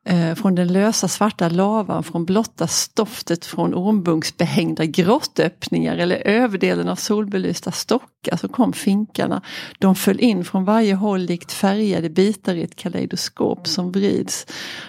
Eh, 0.09 0.35
från 0.35 0.55
den 0.55 0.73
lösa 0.73 1.09
svarta 1.09 1.49
lavan, 1.49 2.05
från 2.05 2.25
blotta 2.25 2.66
stoftet 2.66 3.44
från 3.44 3.75
ormbunksbehängda 3.75 4.85
grottöppningar 4.85 5.97
eller 5.97 6.16
överdelen 6.16 6.88
av 6.88 6.97
solbelysta 6.97 7.73
stockar 7.73 8.37
så 8.37 8.49
kom 8.49 8.73
finkarna. 8.73 9.42
De 9.79 9.94
föll 9.94 10.21
in 10.21 10.44
från 10.44 10.64
varje 10.64 10.94
håll 10.94 11.21
likt 11.21 11.53
färgade 11.53 12.11
bitar 12.11 12.55
i 12.55 12.62
ett 12.62 12.77
kaleidoskop 12.77 13.66
som 13.68 13.92
vrids. 13.92 14.47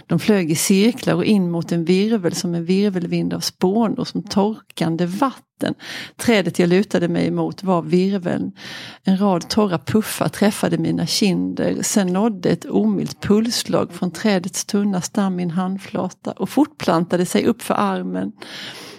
De 0.07 0.19
flög 0.19 0.51
i 0.51 0.55
cirklar 0.55 1.15
och 1.15 1.25
in 1.25 1.51
mot 1.51 1.71
en 1.71 1.85
virvel 1.85 2.35
som 2.35 2.55
en 2.55 2.65
virvelvind 2.65 3.33
av 3.33 3.39
spånor 3.39 4.03
som 4.03 4.23
torkande 4.23 5.05
vatten. 5.05 5.48
Trädet 6.17 6.59
jag 6.59 6.69
lutade 6.69 7.07
mig 7.07 7.27
emot 7.27 7.63
var 7.63 7.81
virveln. 7.81 8.51
En 9.03 9.17
rad 9.17 9.49
torra 9.49 9.77
puffar 9.77 10.29
träffade 10.29 10.77
mina 10.77 11.05
kinder. 11.05 11.77
Sen 11.81 12.07
nådde 12.07 12.49
ett 12.49 12.65
omilt 12.65 13.21
pulsslag 13.21 13.93
från 13.93 14.11
trädets 14.11 14.65
tunna 14.65 15.01
stam 15.01 15.35
min 15.35 15.51
handflata 15.51 16.31
och 16.31 16.49
fortplantade 16.49 17.25
sig 17.25 17.45
upp 17.45 17.61
för 17.61 17.73
armen. 17.73 18.31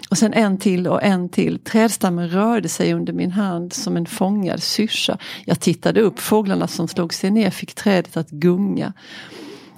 Och 0.09 0.17
sen 0.17 0.33
en 0.33 0.57
till 0.57 0.87
och 0.87 1.03
en 1.03 1.29
till. 1.29 1.59
Trädstammen 1.59 2.29
rörde 2.29 2.69
sig 2.69 2.93
under 2.93 3.13
min 3.13 3.31
hand 3.31 3.73
som 3.73 3.97
en 3.97 4.05
fångad 4.05 4.63
syrsa. 4.63 5.17
Jag 5.45 5.59
tittade 5.59 6.01
upp, 6.01 6.19
fåglarna 6.19 6.67
som 6.67 6.87
slog 6.87 7.13
sig 7.13 7.31
ner 7.31 7.49
fick 7.49 7.73
trädet 7.73 8.17
att 8.17 8.29
gunga. 8.29 8.93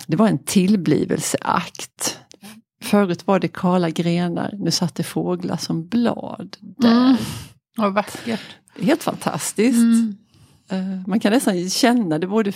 Det 0.07 0.15
var 0.15 0.27
en 0.27 0.43
tillblivelseakt. 0.43 2.19
Förut 2.83 3.27
var 3.27 3.39
det 3.39 3.47
kala 3.47 3.89
grenar, 3.89 4.53
nu 4.59 4.71
satt 4.71 4.95
det 4.95 5.03
fåglar 5.03 5.57
som 5.57 5.87
blad. 5.87 6.57
Där. 6.59 6.91
Mm. 7.05 7.15
Vad 7.77 7.93
vackert. 7.93 8.41
Helt 8.81 9.03
fantastiskt. 9.03 9.77
Mm. 9.77 10.15
Eh, 10.69 11.07
Man 11.07 11.19
kan 11.19 11.31
nästan 11.33 11.69
känna 11.69 12.19
det, 12.19 12.27
både 12.27 12.51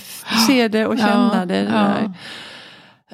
se 0.47 0.67
det 0.67 0.85
och 0.87 0.97
känna 0.97 1.31
Ja, 1.39 1.45
det. 1.45 1.57
ja. 1.63 2.13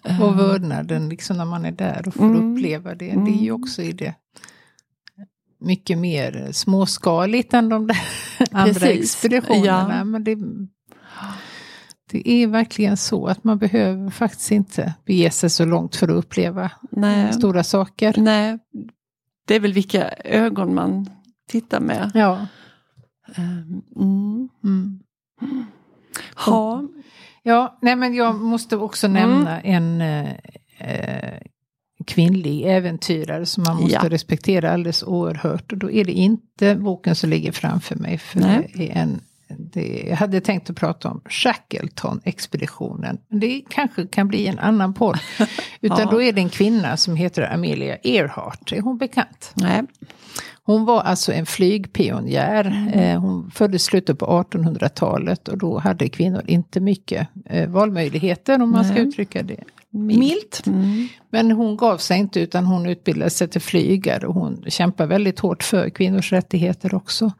där. 0.03 0.23
Och 0.23 0.39
vördnaden 0.39 1.09
liksom 1.09 1.37
när 1.37 1.45
man 1.45 1.65
är 1.65 1.71
där 1.71 2.07
och 2.07 2.13
får 2.13 2.23
Mm. 2.25 2.53
uppleva 2.55 2.95
det. 2.95 3.05
Det 3.25 3.31
är 3.31 3.43
ju 3.43 3.51
också 3.51 3.81
i 3.81 3.91
det 3.91 4.15
mycket 5.59 5.97
mer 5.97 6.49
småskaligt 6.51 7.53
än 7.53 7.69
de 7.69 7.87
där 7.87 7.97
andra 8.51 8.73
Precis. 8.73 8.99
expeditionerna. 9.15 9.95
Ja. 9.97 10.03
Men 10.03 10.23
det, 10.23 10.37
det 12.13 12.29
är 12.29 12.47
verkligen 12.47 12.97
så 12.97 13.27
att 13.27 13.43
man 13.43 13.57
behöver 13.57 14.09
faktiskt 14.09 14.51
inte 14.51 14.93
bege 15.05 15.31
sig 15.31 15.49
så 15.49 15.65
långt 15.65 15.95
för 15.95 16.07
att 16.07 16.15
uppleva 16.15 16.71
Nej. 16.91 17.33
stora 17.33 17.63
saker. 17.63 18.13
Nej, 18.17 18.59
det 19.47 19.55
är 19.55 19.59
väl 19.59 19.73
vilka 19.73 20.09
ögon 20.25 20.75
man 20.75 21.09
tittar 21.49 21.79
med. 21.79 22.11
Ja. 22.13 22.47
Eh, 23.35 23.43
Mm. 23.95 24.49
Mm. 24.63 24.99
Ha, 26.35 26.83
Ja, 27.45 27.77
nej 27.81 27.95
men 27.95 28.13
jag 28.13 28.35
måste 28.35 28.77
också 28.77 29.07
nämna 29.07 29.61
en 29.61 30.01
eh, 30.01 30.29
eh, 30.77 31.39
kvinnlig 32.05 32.63
äventyrare 32.65 33.45
som 33.45 33.63
man 33.63 33.75
måste 33.75 33.93
Ja. 34.03 34.09
respektera 34.09 34.71
alldeles 34.71 35.03
oerhört. 35.03 35.71
Och 35.71 35.77
då 35.77 35.91
är 35.91 36.05
det 36.05 36.11
inte 36.11 36.75
boken 36.75 37.15
som 37.15 37.29
ligger 37.29 37.51
framför 37.51 37.95
mig. 37.95 38.17
För 38.17 38.39
Nej. 38.39 38.73
det 38.77 38.91
är 38.91 38.95
en, 39.01 39.21
det, 39.47 40.05
jag 40.09 40.15
hade 40.15 40.41
tänkt 40.41 40.69
att 40.69 40.75
prata 40.75 41.09
om 41.09 41.21
Shackleton-expeditionen. 41.29 43.17
Men 43.27 43.39
Det 43.39 43.61
kanske 43.69 44.07
kan 44.07 44.27
bli 44.27 44.47
en 44.47 44.59
annan 44.59 44.93
podd. 44.93 45.19
Utan 45.81 45.99
Ja. 45.99 46.11
då 46.11 46.21
är 46.21 46.33
det 46.33 46.41
en 46.41 46.49
kvinna 46.49 46.97
som 46.97 47.15
heter 47.15 47.53
Amelia 47.53 47.97
Earhart. 48.03 48.71
Är 48.71 48.81
hon 48.81 48.97
bekant? 48.97 49.51
Nej. 49.55 49.81
Hon 50.65 50.85
var 50.85 51.01
alltså 51.01 51.33
en 51.33 51.45
flygpionjär. 51.45 52.89
Eh, 52.93 53.19
hon 53.21 53.51
föddes 53.51 53.83
slutet 53.83 54.19
på 54.19 54.25
1800-talet 54.25 55.47
och 55.47 55.57
då 55.57 55.79
hade 55.79 56.09
kvinnor 56.09 56.41
inte 56.47 56.79
mycket 56.79 57.27
eh, 57.45 57.69
valmöjligheter 57.69 58.61
om 58.61 58.71
man 58.71 58.85
ska 58.85 58.93
Nej. 58.93 59.03
uttrycka 59.07 59.43
det 59.43 59.63
milt. 59.89 60.63
Mm. 60.67 61.07
Men 61.29 61.51
hon 61.51 61.77
gav 61.77 61.97
sig 61.97 62.19
inte 62.19 62.39
utan 62.39 62.65
hon 62.65 62.85
utbildade 62.85 63.29
sig 63.29 63.47
till 63.47 63.61
flygare 63.61 64.27
och 64.27 64.33
hon 64.33 64.63
kämpade 64.67 65.09
väldigt 65.09 65.39
hårt 65.39 65.63
för 65.63 65.89
kvinnors 65.89 66.31
rättigheter 66.31 66.95
också. 66.95 67.31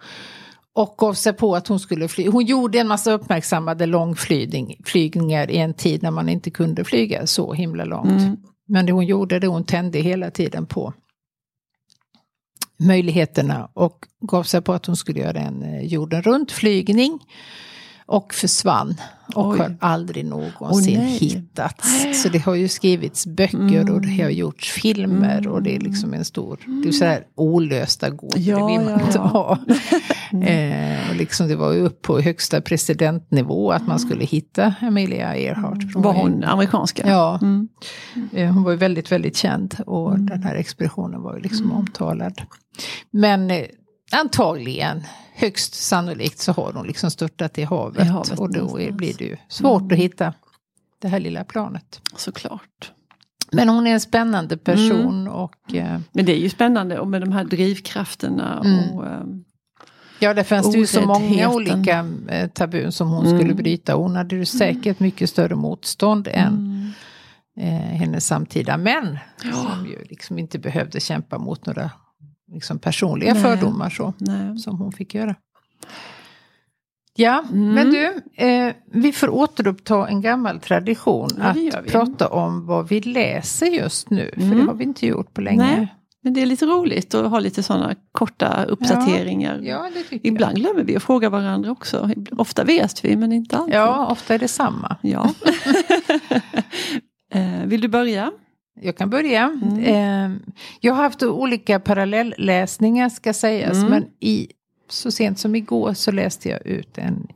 Och 0.76 0.96
gav 0.98 1.14
sig 1.14 1.34
på 1.34 1.56
att 1.56 1.68
hon 1.68 1.80
skulle 1.80 2.08
flyga. 2.08 2.32
Hon 2.32 2.46
gjorde 2.46 2.80
en 2.80 2.88
massa 2.88 3.12
uppmärksammade 3.12 3.86
långflygningar 3.86 5.52
i 5.52 5.58
en 5.58 5.74
tid 5.74 6.04
när 6.04 6.12
man 6.12 6.30
inte 6.30 6.50
kunde 6.52 6.84
flyga 6.84 7.28
så 7.28 7.54
himla 7.54 7.86
långt. 7.86 8.22
Mm. 8.22 8.38
Men 8.68 8.86
det 8.86 8.92
hon 8.92 9.06
gjorde 9.06 9.40
det 9.40 9.48
hon 9.48 9.64
tände 9.64 10.00
hela 10.00 10.32
tiden 10.32 10.66
på 10.66 10.94
möjligheterna 12.80 13.70
och 13.74 14.06
gav 14.22 14.44
sig 14.44 14.62
på 14.62 14.74
att 14.74 14.86
hon 14.86 14.98
skulle 14.98 15.20
göra 15.20 15.40
en 15.40 15.64
eh, 15.64 15.82
jorden 15.82 16.22
runt 16.22 16.52
flygning. 16.52 17.20
Och 18.06 18.34
försvann 18.34 18.96
och 19.36 19.48
Oj. 19.50 19.58
har 19.60 19.78
aldrig 19.80 20.26
någonsin 20.26 21.00
nej. 21.00 21.18
hittats. 21.18 22.22
Så 22.24 22.30
det 22.30 22.40
har 22.40 22.56
ju 22.56 22.68
skrivits 22.68 23.28
böcker 23.28 23.92
och 23.92 24.02
det 24.02 24.08
har 24.08 24.24
Mm. 24.24 24.36
gjorts 24.36 24.72
filmer 24.72 25.48
och 25.48 25.64
det 25.64 25.76
är 25.76 25.80
liksom 25.80 26.14
en 26.14 26.26
stor, 26.26 26.60
det 26.84 26.88
är 26.90 26.92
så 26.92 27.06
här 27.06 27.24
olösta 27.36 28.10
gåtor, 28.10 28.40
Ja, 28.40 28.58
det 28.58 28.66
vill 28.78 28.82
man 28.90 29.00
ja, 29.00 29.06
inte 29.06 29.18
ja. 29.18 29.28
ha. 29.28 29.58
Eh, 30.42 31.10
och 31.10 31.16
liksom 31.16 31.48
det 31.48 31.56
var 31.56 31.72
ju 31.74 31.80
upp 31.82 32.02
på 32.02 32.20
högsta 32.20 32.62
presidentnivå 32.62 33.72
att 33.72 33.88
man 33.88 34.00
skulle 34.00 34.26
hitta 34.26 34.74
Amelia 34.82 35.36
Earhart. 35.38 35.92
För 35.94 36.00
Var 36.00 36.14
hon 36.14 36.44
amerikanska? 36.44 37.10
Ja, 37.10 37.40
Mm. 37.42 37.68
Eh, 38.34 38.52
Hon 38.54 38.64
var 38.64 38.72
ju 38.72 38.78
väldigt, 38.78 39.12
väldigt 39.12 39.36
känd 39.36 39.76
och 39.86 40.20
den 40.20 40.44
här 40.44 40.56
expeditionen 40.56 41.22
var 41.22 41.36
ju 41.36 41.42
liksom 41.42 41.72
omtalad. 41.72 42.42
Men 43.12 43.52
eh, 43.52 43.66
antagligen, 44.12 45.04
högst 45.36 45.74
sannolikt 45.74 46.40
så 46.40 46.52
har 46.52 46.74
hon 46.74 46.88
liksom 46.88 47.12
störtat 47.12 47.58
i 47.58 47.64
havet. 47.64 48.06
I 48.06 48.10
havet 48.10 48.40
och 48.40 48.54
då 48.54 48.60
någonstans. 48.60 48.98
blir 48.98 49.14
det 49.18 49.26
ju 49.26 49.38
svårt 49.48 49.92
att 49.92 49.98
hitta 49.98 50.34
det 51.02 51.08
här 51.08 51.20
lilla 51.20 51.44
planet. 51.44 52.02
Såklart. 52.16 52.92
Men 53.52 53.70
hon 53.70 53.88
är 53.88 53.92
en 53.94 54.00
spännande 54.02 54.58
person 54.58 55.28
och 55.28 55.74
eh, 55.76 56.00
Men 56.12 56.26
det 56.26 56.32
är 56.36 56.40
ju 56.40 56.50
spännande 56.50 57.00
och 57.00 57.08
med 57.08 57.22
de 57.22 57.32
här 57.32 57.44
drivkrafterna 57.44 58.62
Mm. 58.66 58.90
och 58.92 59.08
ehm, 59.08 59.44
ja, 60.24 60.34
det 60.34 60.44
fanns 60.44 60.76
ju 60.76 60.86
så 60.88 61.02
många 61.06 61.50
olika 61.50 62.06
eh, 62.30 62.50
tabun 62.50 62.92
som 62.92 63.10
hon 63.10 63.26
Mm. 63.26 63.38
skulle 63.40 63.54
bryta. 63.54 63.94
Hon 63.96 64.16
hade 64.16 64.36
ju 64.36 64.46
säkert 64.46 65.00
mycket 65.00 65.30
större 65.30 65.56
motstånd 65.56 66.28
än 66.32 66.48
mm. 66.54 66.92
eh, 67.60 67.98
hennes 68.00 68.26
samtida 68.28 68.78
män. 68.78 69.18
Ja. 69.44 69.52
Som 69.52 69.86
ju 69.88 70.04
liksom 70.10 70.40
inte 70.40 70.60
behövde 70.60 71.00
kämpa 71.00 71.38
mot 71.38 71.66
några 71.66 71.92
liksom, 72.52 72.80
personliga 72.80 73.34
Nej. 73.34 73.44
fördomar 73.44 73.90
så, 73.90 74.14
Nej. 74.18 74.58
som 74.58 74.78
hon 74.78 74.92
fick 74.92 75.14
göra. 75.16 75.36
Ja, 77.16 77.44
Mm. 77.52 77.74
men 77.74 77.90
du, 77.92 78.22
eh, 78.46 78.74
vi 78.94 79.12
får 79.12 79.30
återuppta 79.30 80.08
en 80.08 80.22
gammal 80.22 80.60
tradition 80.60 81.30
Ja, 81.38 81.78
att 81.80 81.88
prata 81.88 82.28
om 82.28 82.66
vad 82.66 82.88
vi 82.90 83.02
läser 83.02 83.66
just 83.66 84.10
nu. 84.10 84.32
För 84.34 84.42
Mm. 84.42 84.58
det 84.58 84.64
har 84.66 84.74
vi 84.74 84.84
inte 84.84 85.08
gjort 85.08 85.34
på 85.34 85.42
länge. 85.42 85.64
Nej. 85.78 85.94
Men 86.26 86.34
det 86.34 86.42
är 86.42 86.46
lite 86.46 86.66
roligt 86.66 87.14
att 87.14 87.30
ha 87.32 87.40
lite 87.40 87.64
sådana 87.64 87.96
korta 88.12 88.64
uppdateringar. 88.64 89.60
Ja, 89.64 89.90
tycker 90.10 90.28
Ibland 90.28 90.56
glömmer 90.58 90.84
vi 90.84 90.96
att 90.96 91.04
fråga 91.04 91.30
varandra 91.30 91.72
också. 91.72 92.10
Ofta 92.32 92.64
vet 92.64 93.06
vi 93.06 93.16
men 93.16 93.32
inte 93.32 93.58
alltid. 93.58 93.76
Ja, 93.76 94.08
ofta 94.12 94.34
är 94.34 94.40
det 94.40 94.48
samma. 94.48 94.96
Ja. 95.02 95.30
Eh, 97.34 97.66
Vill 97.66 97.82
du 97.82 97.88
börja? 97.88 98.32
Jag 98.82 98.98
kan 98.98 99.10
börja. 99.10 99.60
Mm. 99.64 99.80
Eh, 99.80 100.38
jag 100.80 100.94
har 100.94 101.04
haft 101.04 101.24
olika 101.24 101.80
parallellläsningar 101.80 103.10
ska 103.10 103.34
sägas. 103.34 103.78
Mm. 103.78 103.90
Men 103.90 104.06
i, 104.20 104.48
så 104.90 105.12
sent 105.12 105.40
som 105.40 105.56
igår 105.56 105.94
så 105.94 106.12
läste 106.12 106.50
jag 106.50 106.66
ut 106.68 106.98
en 106.98 107.28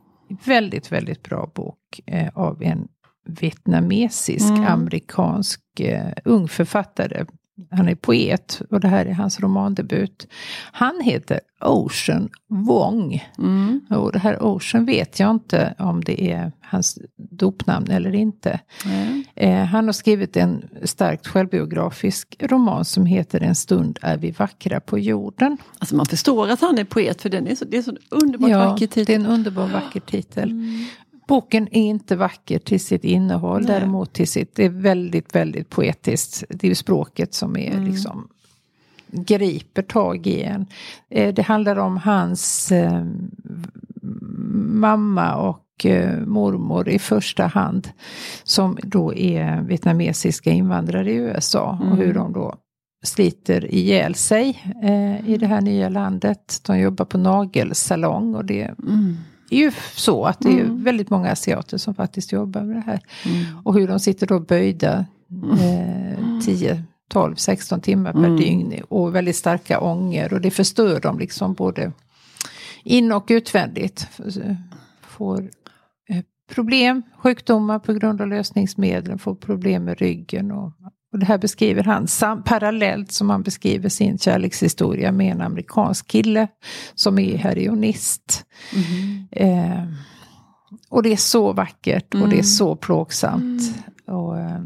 väldigt, 0.44 0.92
väldigt 0.92 1.22
bra 1.22 1.50
bok 1.54 2.00
eh, 2.06 2.28
av 2.34 2.62
en 2.62 2.88
vietnamesisk 3.26 4.50
Mm. 4.50 4.64
amerikansk 4.66 5.60
eh, 5.80 6.12
ung 6.24 6.48
författare. 6.48 7.24
Han 7.70 7.88
är 7.88 7.94
poet 7.94 8.62
och 8.70 8.80
det 8.80 8.88
här 8.88 9.06
är 9.06 9.12
hans 9.12 9.40
romandebut. 9.40 10.26
Han 10.72 11.00
heter 11.00 11.40
Ocean 11.60 12.28
Wong. 12.48 13.28
Mm. 13.38 13.80
Och 13.90 14.12
det 14.12 14.18
här 14.18 14.42
Ocean 14.42 14.84
vet 14.84 15.20
jag 15.20 15.30
inte 15.30 15.74
om 15.78 16.04
det 16.04 16.30
är 16.32 16.52
hans 16.60 16.98
dopnamn 17.16 17.90
eller 17.90 18.14
inte. 18.14 18.60
Nej. 18.86 19.24
Eh, 19.34 19.64
han 19.64 19.86
har 19.86 19.92
skrivit 19.92 20.36
en 20.36 20.64
starkt 20.84 21.26
självbiografisk 21.26 22.36
roman 22.40 22.84
som 22.84 23.06
heter 23.06 23.40
En 23.40 23.54
stund 23.54 23.98
är 24.02 24.16
vi 24.16 24.30
vackra 24.30 24.80
på 24.80 24.98
jorden. 24.98 25.56
Alltså 25.78 25.96
man 25.96 26.06
förstår 26.06 26.50
att 26.50 26.60
han 26.60 26.78
är 26.78 26.84
poet 26.84 27.22
för 27.22 27.28
den 27.28 27.46
är 27.46 27.54
så, 27.54 27.64
det 27.64 27.76
är 27.76 27.82
så 27.82 27.96
underbart 28.10 28.50
vacker 28.50 28.78
det 28.78 28.84
är 28.84 29.04
titel. 29.04 29.14
en 29.14 29.26
underbar 29.26 29.66
vacker 29.66 30.00
titel. 30.00 30.50
Mm. 30.50 30.84
Boken 31.28 31.68
är 31.72 31.80
inte 31.82 32.16
vacker 32.16 32.58
till 32.58 32.80
sitt 32.80 33.04
innehåll, 33.04 33.62
Nej. 33.62 33.70
däremot 33.80 34.12
till 34.12 34.28
sitt, 34.28 34.54
det 34.54 34.64
är 34.64 34.68
väldigt, 34.70 35.34
väldigt 35.34 35.70
poetiskt. 35.70 36.44
Det 36.48 36.66
är 36.66 36.68
ju 36.68 36.74
språket 36.74 37.34
som 37.34 37.56
är 37.56 37.70
Mm. 37.72 37.84
liksom 37.84 38.28
griper 39.10 39.82
tag 39.82 40.26
i 40.26 40.42
en. 40.42 40.66
Eh, 41.10 41.34
det 41.34 41.42
handlar 41.42 41.76
om 41.76 41.96
hans 41.96 42.72
eh, 42.72 43.04
mamma 44.72 45.34
och 45.36 45.86
eh, 45.86 46.18
mormor 46.26 46.88
i 46.88 46.98
första 46.98 47.46
hand. 47.46 47.88
Som 48.44 48.78
då 48.82 49.14
är 49.14 49.62
vietnamesiska 49.62 50.50
invandrare 50.50 51.12
i 51.12 51.14
USA. 51.14 51.78
Och 51.90 51.96
hur 51.96 52.14
de 52.14 52.32
då 52.32 52.54
sliter 53.04 53.74
ihjäl 53.74 54.14
sig 54.14 54.62
eh, 54.82 55.28
i 55.30 55.36
det 55.36 55.46
här 55.46 55.60
nya 55.60 55.88
landet. 55.88 56.60
De 56.66 56.78
jobbar 56.78 57.04
på 57.04 57.18
nagelsalong 57.18 58.34
och 58.34 58.44
det 58.44 58.62
Mm. 58.62 59.16
Är 59.50 59.58
ju 59.58 59.72
så 59.94 60.24
att 60.24 60.40
det 60.40 60.48
är 60.48 60.60
Mm. 60.64 60.84
väldigt 60.84 61.10
många 61.10 61.30
asiater 61.30 61.78
som 61.78 61.94
faktiskt 61.94 62.32
jobbar 62.32 62.62
med 62.62 62.76
det 62.76 62.80
här. 62.86 63.00
Mm. 63.26 63.44
Och 63.64 63.74
hur 63.74 63.88
de 63.88 63.98
sitter 64.00 64.26
då 64.26 64.40
böjda 64.40 65.06
eh, 65.60 66.40
10, 66.44 66.82
12, 67.08 67.34
16 67.34 67.80
timmar 67.80 68.12
per 68.12 68.18
Mm. 68.24 68.36
dygn 68.36 68.82
och 68.88 69.14
väldigt 69.14 69.36
starka 69.36 69.80
ånger 69.80 70.32
och 70.32 70.40
det 70.40 70.50
förstör 70.50 71.00
dem 71.00 71.18
liksom 71.18 71.54
både 71.54 71.92
in 72.84 73.12
och 73.12 73.26
utvändigt. 73.28 74.06
Får 75.02 75.40
eh, 76.08 76.22
problem, 76.50 77.02
sjukdomar 77.18 77.78
på 77.78 77.92
grund 77.92 78.20
av 78.20 78.28
lösningsmedlen, 78.28 79.18
får 79.18 79.34
problem 79.34 79.84
med 79.84 79.98
ryggen 79.98 80.52
och, 80.52 80.72
och 81.12 81.18
det 81.18 81.26
här 81.26 81.38
beskriver 81.38 81.82
han 81.82 82.06
sam, 82.06 82.42
parallellt 82.42 83.12
som 83.12 83.30
han 83.30 83.42
beskriver 83.42 83.88
sin 83.88 84.18
kärlekshistoria 84.18 85.12
med 85.12 85.32
en 85.32 85.40
amerikansk 85.40 86.06
kille 86.06 86.48
som 86.94 87.18
är 87.18 87.36
heroinist. 87.36 88.44
Mm. 88.74 89.26
Eh, 89.30 89.84
och 90.90 91.02
det 91.02 91.12
är 91.12 91.16
så 91.16 91.52
vackert 91.52 92.14
och 92.14 92.20
det 92.20 92.24
är 92.26 92.32
Mm. 92.32 92.44
så 92.44 92.76
plågsamt. 92.76 93.62
Och 94.06 94.38
eh, 94.38 94.60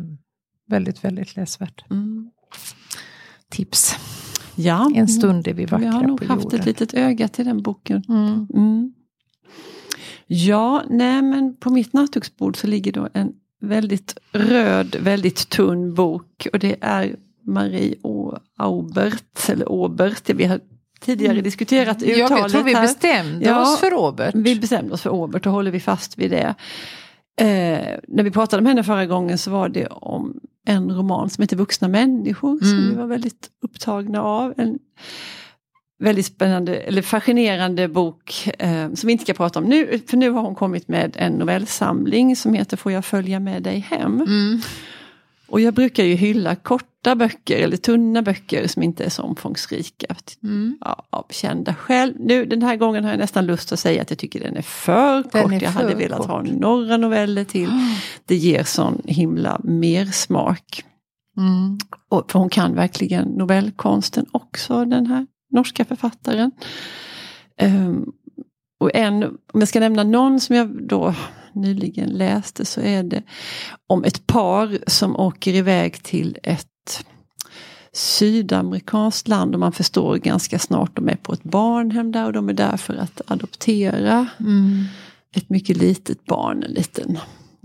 väldigt, 0.68 1.04
väldigt 1.04 1.36
läsvärt. 1.36 1.90
Mm. 1.90 2.30
Tips. 3.50 3.96
Ja, 4.54 4.90
En 4.94 5.08
stund 5.08 5.48
är 5.48 5.54
vi 5.54 5.64
vackra 5.64 5.78
vi 5.78 5.86
har 5.86 6.02
nog 6.02 6.18
på 6.20 6.26
haft 6.32 6.44
jorden. 6.44 6.60
ett 6.60 6.66
litet 6.66 6.94
öga 6.94 7.28
till 7.28 7.44
den 7.44 7.62
boken. 7.62 8.04
Mm. 8.08 8.46
Mm. 8.54 8.92
Ja, 10.26 10.82
nej 10.90 11.22
men 11.22 11.56
på 11.56 11.70
mitt 11.70 11.92
nattduksbord 11.92 12.56
så 12.56 12.66
ligger 12.66 12.92
då 12.92 13.08
en 13.14 13.32
väldigt 13.62 14.18
röd, 14.32 14.96
väldigt 15.00 15.48
tunn 15.48 15.94
bok 15.94 16.46
och 16.52 16.58
det 16.58 16.76
är 16.80 17.16
Marie 17.46 17.94
Å- 18.02 18.38
Aubert, 18.58 19.48
eller 19.48 19.66
Aubert, 19.66 20.30
vi 20.30 20.44
har 20.44 20.60
tidigare 21.00 21.40
diskuterat 21.40 22.02
uttalet 22.02 22.18
Ja, 22.30 22.38
jag 22.38 22.50
tror 22.50 22.62
vi 22.62 22.74
här. 22.74 22.82
bestämde 22.82 23.44
Ja, 23.46 23.62
oss 23.62 23.80
för 23.80 23.90
Robert. 23.90 24.34
Vi 24.34 24.56
bestämde 24.56 24.94
oss 24.94 25.02
för 25.02 25.10
Aubert 25.10 25.46
och 25.46 25.52
håller 25.52 25.70
vi 25.70 25.80
fast 25.80 26.18
vid 26.18 26.30
det. 26.30 26.54
Eh, 27.40 27.98
när 28.08 28.22
vi 28.22 28.30
pratade 28.30 28.60
om 28.60 28.66
henne 28.66 28.84
förra 28.84 29.06
gången 29.06 29.38
så 29.38 29.50
var 29.50 29.68
det 29.68 29.86
om 29.86 30.40
en 30.66 30.90
roman 30.96 31.30
som 31.30 31.42
heter 31.42 31.56
Vuxna 31.56 31.88
människor 31.88 32.58
som 32.58 32.78
Mm. 32.78 32.90
vi 32.90 32.94
var 32.96 33.06
väldigt 33.06 33.50
upptagna 33.62 34.22
av. 34.22 34.54
En 34.56 34.78
väldigt 36.02 36.26
spännande, 36.26 36.76
eller 36.76 37.02
fascinerande 37.02 37.88
bok 37.88 38.48
eh, 38.58 38.92
som 38.92 39.06
vi 39.06 39.12
inte 39.12 39.24
ska 39.24 39.34
prata 39.34 39.58
om 39.58 39.64
nu, 39.64 40.00
för 40.06 40.16
nu 40.16 40.30
har 40.30 40.42
hon 40.42 40.54
kommit 40.54 40.88
med 40.88 41.16
en 41.18 41.32
novellsamling 41.32 42.36
som 42.36 42.54
heter 42.54 42.76
Får 42.76 42.92
jag 42.92 43.04
följa 43.04 43.40
med 43.40 43.62
dig 43.62 43.78
hem? 43.78 44.20
Mm. 44.20 44.60
Och 45.48 45.60
jag 45.60 45.74
brukar 45.74 46.04
ju 46.04 46.14
hylla 46.14 46.54
korta 46.56 47.14
böcker 47.16 47.58
eller 47.58 47.76
tunna 47.76 48.22
böcker 48.22 48.66
som 48.66 48.82
inte 48.82 49.04
är 49.04 49.08
så 49.08 49.22
omfångsrika. 49.22 50.16
Mm. 50.42 50.78
Ja, 50.80 51.04
av 51.10 51.26
kända 51.30 51.74
skäl. 51.74 52.14
Nu 52.18 52.44
den 52.44 52.62
här 52.62 52.76
gången 52.76 53.04
har 53.04 53.10
jag 53.10 53.18
nästan 53.18 53.46
lust 53.46 53.72
att 53.72 53.78
säga 53.78 54.02
att 54.02 54.10
jag 54.10 54.18
tycker 54.18 54.40
den 54.40 54.56
är 54.56 54.62
för 54.62 55.14
Den 55.32 55.42
kort. 55.42 55.52
är 55.52 55.62
jag 55.62 55.72
för 55.72 55.82
hade 55.82 55.94
velat 55.94 56.26
ha 56.26 56.38
kort. 56.40 56.50
några 56.50 56.96
noveller 56.96 57.44
till. 57.44 57.70
Det 58.26 58.36
ger 58.36 58.64
sån 58.64 59.02
himla 59.04 59.60
mersmak. 59.64 60.84
Mm. 61.36 61.78
Och, 62.08 62.30
för 62.30 62.38
hon 62.38 62.50
kan 62.50 62.74
verkligen 62.74 63.28
novellkonsten 63.28 64.26
också, 64.32 64.84
den 64.84 65.06
här 65.06 65.26
norska 65.52 65.84
författaren. 65.84 66.50
Ehm, 67.56 68.12
och 68.80 68.90
en, 68.94 69.24
om 69.24 69.60
jag 69.60 69.68
ska 69.68 69.80
nämna 69.80 70.04
någon 70.04 70.40
som 70.40 70.56
jag 70.56 70.88
då 70.88 71.14
nyligen 71.52 72.08
läste 72.08 72.64
så 72.64 72.80
är 72.80 73.02
det 73.02 73.22
om 73.86 74.04
ett 74.04 74.26
par 74.26 74.78
som 74.86 75.16
åker 75.16 75.54
iväg 75.54 76.02
till 76.02 76.38
ett 76.42 77.04
sydamerikanskt 77.92 79.28
land 79.28 79.54
och 79.54 79.60
man 79.60 79.72
förstår 79.72 80.16
ganska 80.16 80.58
snart 80.58 80.96
de 80.96 81.08
är 81.08 81.16
på 81.16 81.32
ett 81.32 81.42
barnhem 81.42 82.12
där 82.12 82.26
och 82.26 82.32
de 82.32 82.48
är 82.48 82.52
där 82.52 82.76
för 82.76 82.94
att 82.94 83.20
adoptera 83.26 84.26
Mm. 84.40 84.84
ett 85.34 85.50
mycket 85.50 85.76
litet 85.76 86.24
barn, 86.24 86.62
en 86.62 86.70
liten 86.70 87.18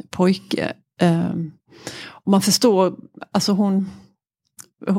pojke. 0.09 0.73
Ehm, 1.01 1.51
och 2.05 2.31
man 2.31 2.41
förstår, 2.41 2.95
alltså 3.31 3.51
hon, 3.51 3.89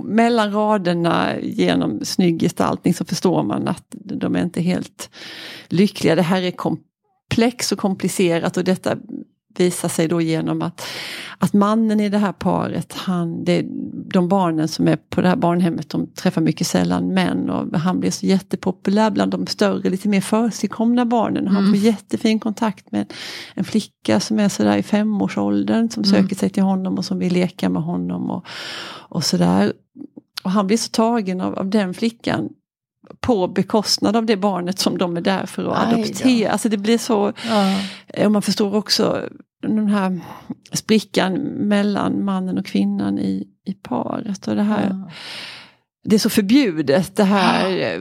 mellan 0.05 0.53
raderna 0.53 1.41
genom 1.41 2.05
snygg 2.05 2.41
gestaltning 2.41 2.95
så 2.95 3.05
förstår 3.05 3.43
man 3.43 3.69
att 3.69 3.85
de 3.91 4.37
är 4.37 4.43
inte 4.43 4.61
helt 4.61 5.11
lyckliga. 5.69 6.15
Det 6.15 6.23
här 6.23 6.43
är 6.43 6.51
komplext 6.51 7.73
och 7.73 7.79
komplicerat 7.79 8.57
och 8.57 8.65
detta 8.65 8.97
visar 9.57 9.89
sig 9.89 10.09
då 10.09 10.21
genom 10.21 10.63
att, 10.63 10.83
att 11.39 11.53
mannen 11.53 12.01
i 12.01 12.09
det 12.09 12.19
här 12.19 12.33
paret, 12.33 12.93
han, 12.93 13.45
det, 13.45 13.65
de 14.13 14.29
barnen 14.29 14.69
som 14.69 14.89
är 14.89 14.97
på 14.97 15.21
det 15.21 15.29
här 15.29 15.37
barnhemmet, 15.37 15.91
de 15.91 16.07
träffar 16.07 16.41
mycket 16.43 16.67
sällan 16.67 17.15
män 17.15 17.51
och 17.51 17.79
han 17.79 18.01
blir 18.01 18.11
så 18.11 18.27
jättepopulär 18.27 19.11
bland 19.11 19.31
de 19.31 19.47
större, 19.47 19.91
lite 19.91 20.09
mer 20.09 20.21
försigkomna 20.21 21.05
barnen. 21.07 21.47
Han 21.49 21.57
Mm. 21.65 21.75
får 21.75 21.85
jättefin 21.85 22.41
kontakt 22.41 22.93
med 22.93 23.13
en 23.55 23.65
flicka 23.65 24.21
som 24.21 24.39
är 24.39 24.49
sådär 24.49 24.77
i 24.77 24.83
femårsåldern 24.83 25.91
som 25.91 26.03
Mm. 26.03 26.23
söker 26.23 26.37
sig 26.37 26.51
till 26.51 26.63
honom 26.63 26.99
och 26.99 27.05
som 27.05 27.19
vill 27.19 27.33
leka 27.33 27.69
med 27.69 27.83
honom 27.83 28.31
och, 28.31 28.45
och 29.09 29.25
sådär. 29.25 29.73
Och 30.45 30.51
han 30.51 30.67
blir 30.67 30.77
så 30.77 30.91
tagen 30.91 31.41
av, 31.41 31.59
av 31.59 31.71
den 31.71 31.95
flickan 31.95 32.49
på 33.21 33.47
bekostnad 33.49 34.17
av 34.17 34.27
det 34.27 34.37
barnet 34.37 34.79
som 34.79 34.99
de 34.99 35.17
är 35.17 35.21
där 35.21 35.47
för 35.47 35.65
att 35.65 35.79
Aj 35.89 35.95
då. 35.95 36.01
adoptera. 36.03 36.53
Alltså 36.53 36.69
det 36.69 36.77
blir 36.77 36.99
så, 36.99 37.33
Ja. 37.49 37.81
Eh, 38.07 38.27
och 38.27 38.33
man 38.33 38.43
förstår 38.43 38.75
också 38.75 39.29
den 39.63 39.87
här 39.89 40.21
sprickan 40.73 41.33
mellan 41.69 42.25
mannen 42.25 42.59
och 42.59 42.67
kvinnan 42.67 43.19
i, 43.19 43.47
i 43.67 43.73
paret. 43.75 44.49
Och 44.49 44.57
det, 44.57 44.63
här, 44.63 44.87
Ja. 44.91 45.11
Det 46.09 46.17
är 46.17 46.19
så 46.19 46.31
förbjudet 46.31 47.17
det 47.17 47.25
här, 47.25 47.71
eh, 47.71 48.01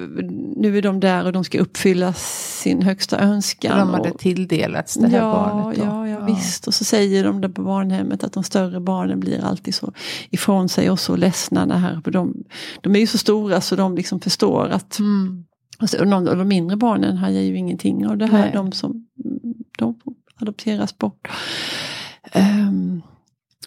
nu 0.56 0.78
är 0.78 0.82
de 0.82 1.00
där 1.00 1.26
och 1.26 1.32
de 1.32 1.44
ska 1.44 1.60
uppfylla 1.60 2.14
sin 2.14 2.82
högsta 2.82 3.20
önskan. 3.20 3.80
De 3.80 3.90
hade 3.90 4.12
och, 4.12 4.20
tilldelats 4.20 4.94
det 4.94 5.08
här 5.08 5.18
ja, 5.18 5.32
barnet. 5.32 5.78
Då. 5.78 5.86
Ja, 5.86 6.08
ja, 6.08 6.26
visst. 6.26 6.68
Och 6.68 6.74
så 6.74 6.84
säger 6.84 7.24
de 7.24 7.42
där 7.42 7.50
på 7.50 7.62
barnhemmet 7.62 8.24
att 8.24 8.34
de 8.34 8.44
större 8.44 8.80
barnen 8.80 9.20
blir 9.20 9.44
alltid 9.44 9.76
så 9.76 9.94
ifrån 10.30 10.70
sig 10.70 10.90
och 10.90 11.00
så 11.00 11.16
ledsna. 11.16 11.66
När 11.66 11.78
här, 11.78 12.02
för 12.04 12.12
de, 12.12 12.44
de 12.82 12.96
är 12.96 13.00
ju 13.00 13.08
så 13.08 13.18
stora 13.18 13.62
så 13.62 13.76
de 13.76 13.96
liksom 13.96 14.20
förstår 14.20 14.70
att 14.70 15.00
Mm. 15.00 15.46
och, 15.82 15.90
så, 15.90 16.00
och, 16.00 16.08
de, 16.08 16.28
och 16.28 16.38
de 16.38 16.48
mindre 16.48 16.78
barnen 16.78 17.18
hajar 17.18 17.42
ju 17.42 17.58
ingenting 17.58 18.08
av 18.08 18.18
det 18.18 18.26
här. 18.26 18.42
Nej. 18.42 18.52
De 18.54 18.72
som 18.72 19.08
de 19.78 20.00
adopteras 20.42 20.98
bort. 20.98 21.28
Ehm, 22.32 23.02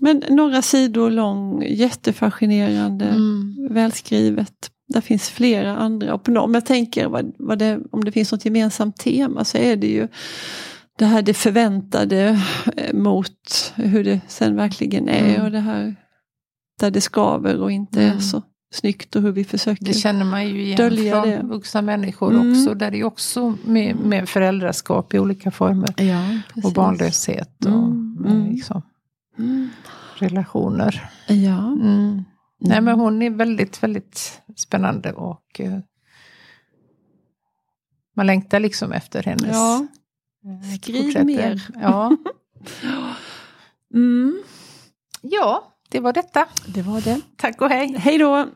men 0.00 0.22
några 0.30 0.62
sidor 0.62 1.10
lång, 1.10 1.62
jättefascinerande, 1.68 3.04
Mm. 3.04 3.56
välskrivet. 3.70 4.70
Där 4.88 5.00
finns 5.00 5.28
flera 5.28 5.76
andra. 5.76 6.14
Och 6.14 6.28
om 6.28 6.54
jag 6.54 6.66
tänker 6.66 7.08
vad, 7.08 7.32
vad 7.38 7.58
det, 7.58 7.80
om 7.92 8.04
det 8.04 8.12
finns 8.12 8.32
något 8.32 8.44
gemensamt 8.44 8.96
tema 8.96 9.44
så 9.44 9.58
är 9.58 9.76
det 9.76 9.86
ju 9.86 10.08
det 10.98 11.04
här 11.04 11.22
det 11.22 11.34
förväntade 11.34 12.40
eh, 12.76 12.94
mot 12.94 13.72
hur 13.76 14.04
det 14.04 14.20
sen 14.28 14.56
verkligen 14.56 15.08
är. 15.08 15.34
Mm. 15.34 15.44
Och 15.44 15.50
det 15.52 15.60
här 15.60 15.96
där 16.80 16.90
det 16.90 17.00
skaver 17.00 17.60
och 17.60 17.70
inte 17.72 18.02
är 18.02 18.06
Mm. 18.08 18.20
så 18.20 18.42
snyggt 18.72 19.16
och 19.16 19.22
hur 19.22 19.32
vi 19.32 19.44
försöker 19.44 19.84
Det 19.84 19.92
känner 19.94 20.24
man 20.24 20.48
ju 20.48 20.62
igen 20.62 20.76
Dölja 20.76 21.12
från 21.22 21.30
det. 21.30 21.40
vuxna 21.42 21.82
människor 21.82 22.34
Mm. 22.34 22.50
också. 22.52 22.74
Där 22.74 22.90
det 22.90 23.00
är 23.00 23.04
också 23.04 23.54
med, 23.64 23.96
med 23.96 24.28
föräldraskap 24.28 25.14
i 25.14 25.18
olika 25.18 25.50
former. 25.50 25.94
Ja, 26.02 26.22
Och 26.64 26.72
barnlöshet 26.72 27.64
och 27.64 27.70
Mm, 27.72 28.24
mm. 28.26 28.50
liksom, 28.50 28.82
Mm. 29.40 29.70
relationer. 30.18 31.10
Ja. 31.28 31.58
Mm. 31.72 32.24
Nej 32.58 32.80
men 32.80 33.00
hon 33.00 33.22
är 33.22 33.30
väldigt, 33.30 33.82
väldigt 33.82 34.42
spännande 34.56 35.12
och 35.12 35.60
eh, 35.60 35.78
man 38.16 38.26
längtar 38.26 38.60
liksom 38.60 38.92
efter 38.92 39.22
hennes 39.22 39.46
Ja. 39.56 39.86
eh, 40.44 40.76
Skriv 40.78 41.02
fortsätter. 41.02 41.24
mer. 41.24 41.66
Ja. 41.80 42.16
Mm. 43.94 44.42
ja, 45.20 45.74
det 45.88 46.00
var 46.00 46.12
detta. 46.12 46.46
Det 46.66 46.82
var 46.82 47.00
det. 47.00 47.20
Tack 47.36 47.60
och 47.60 47.68
hej. 47.68 47.94
Hej 47.98 48.18
då! 48.18 48.46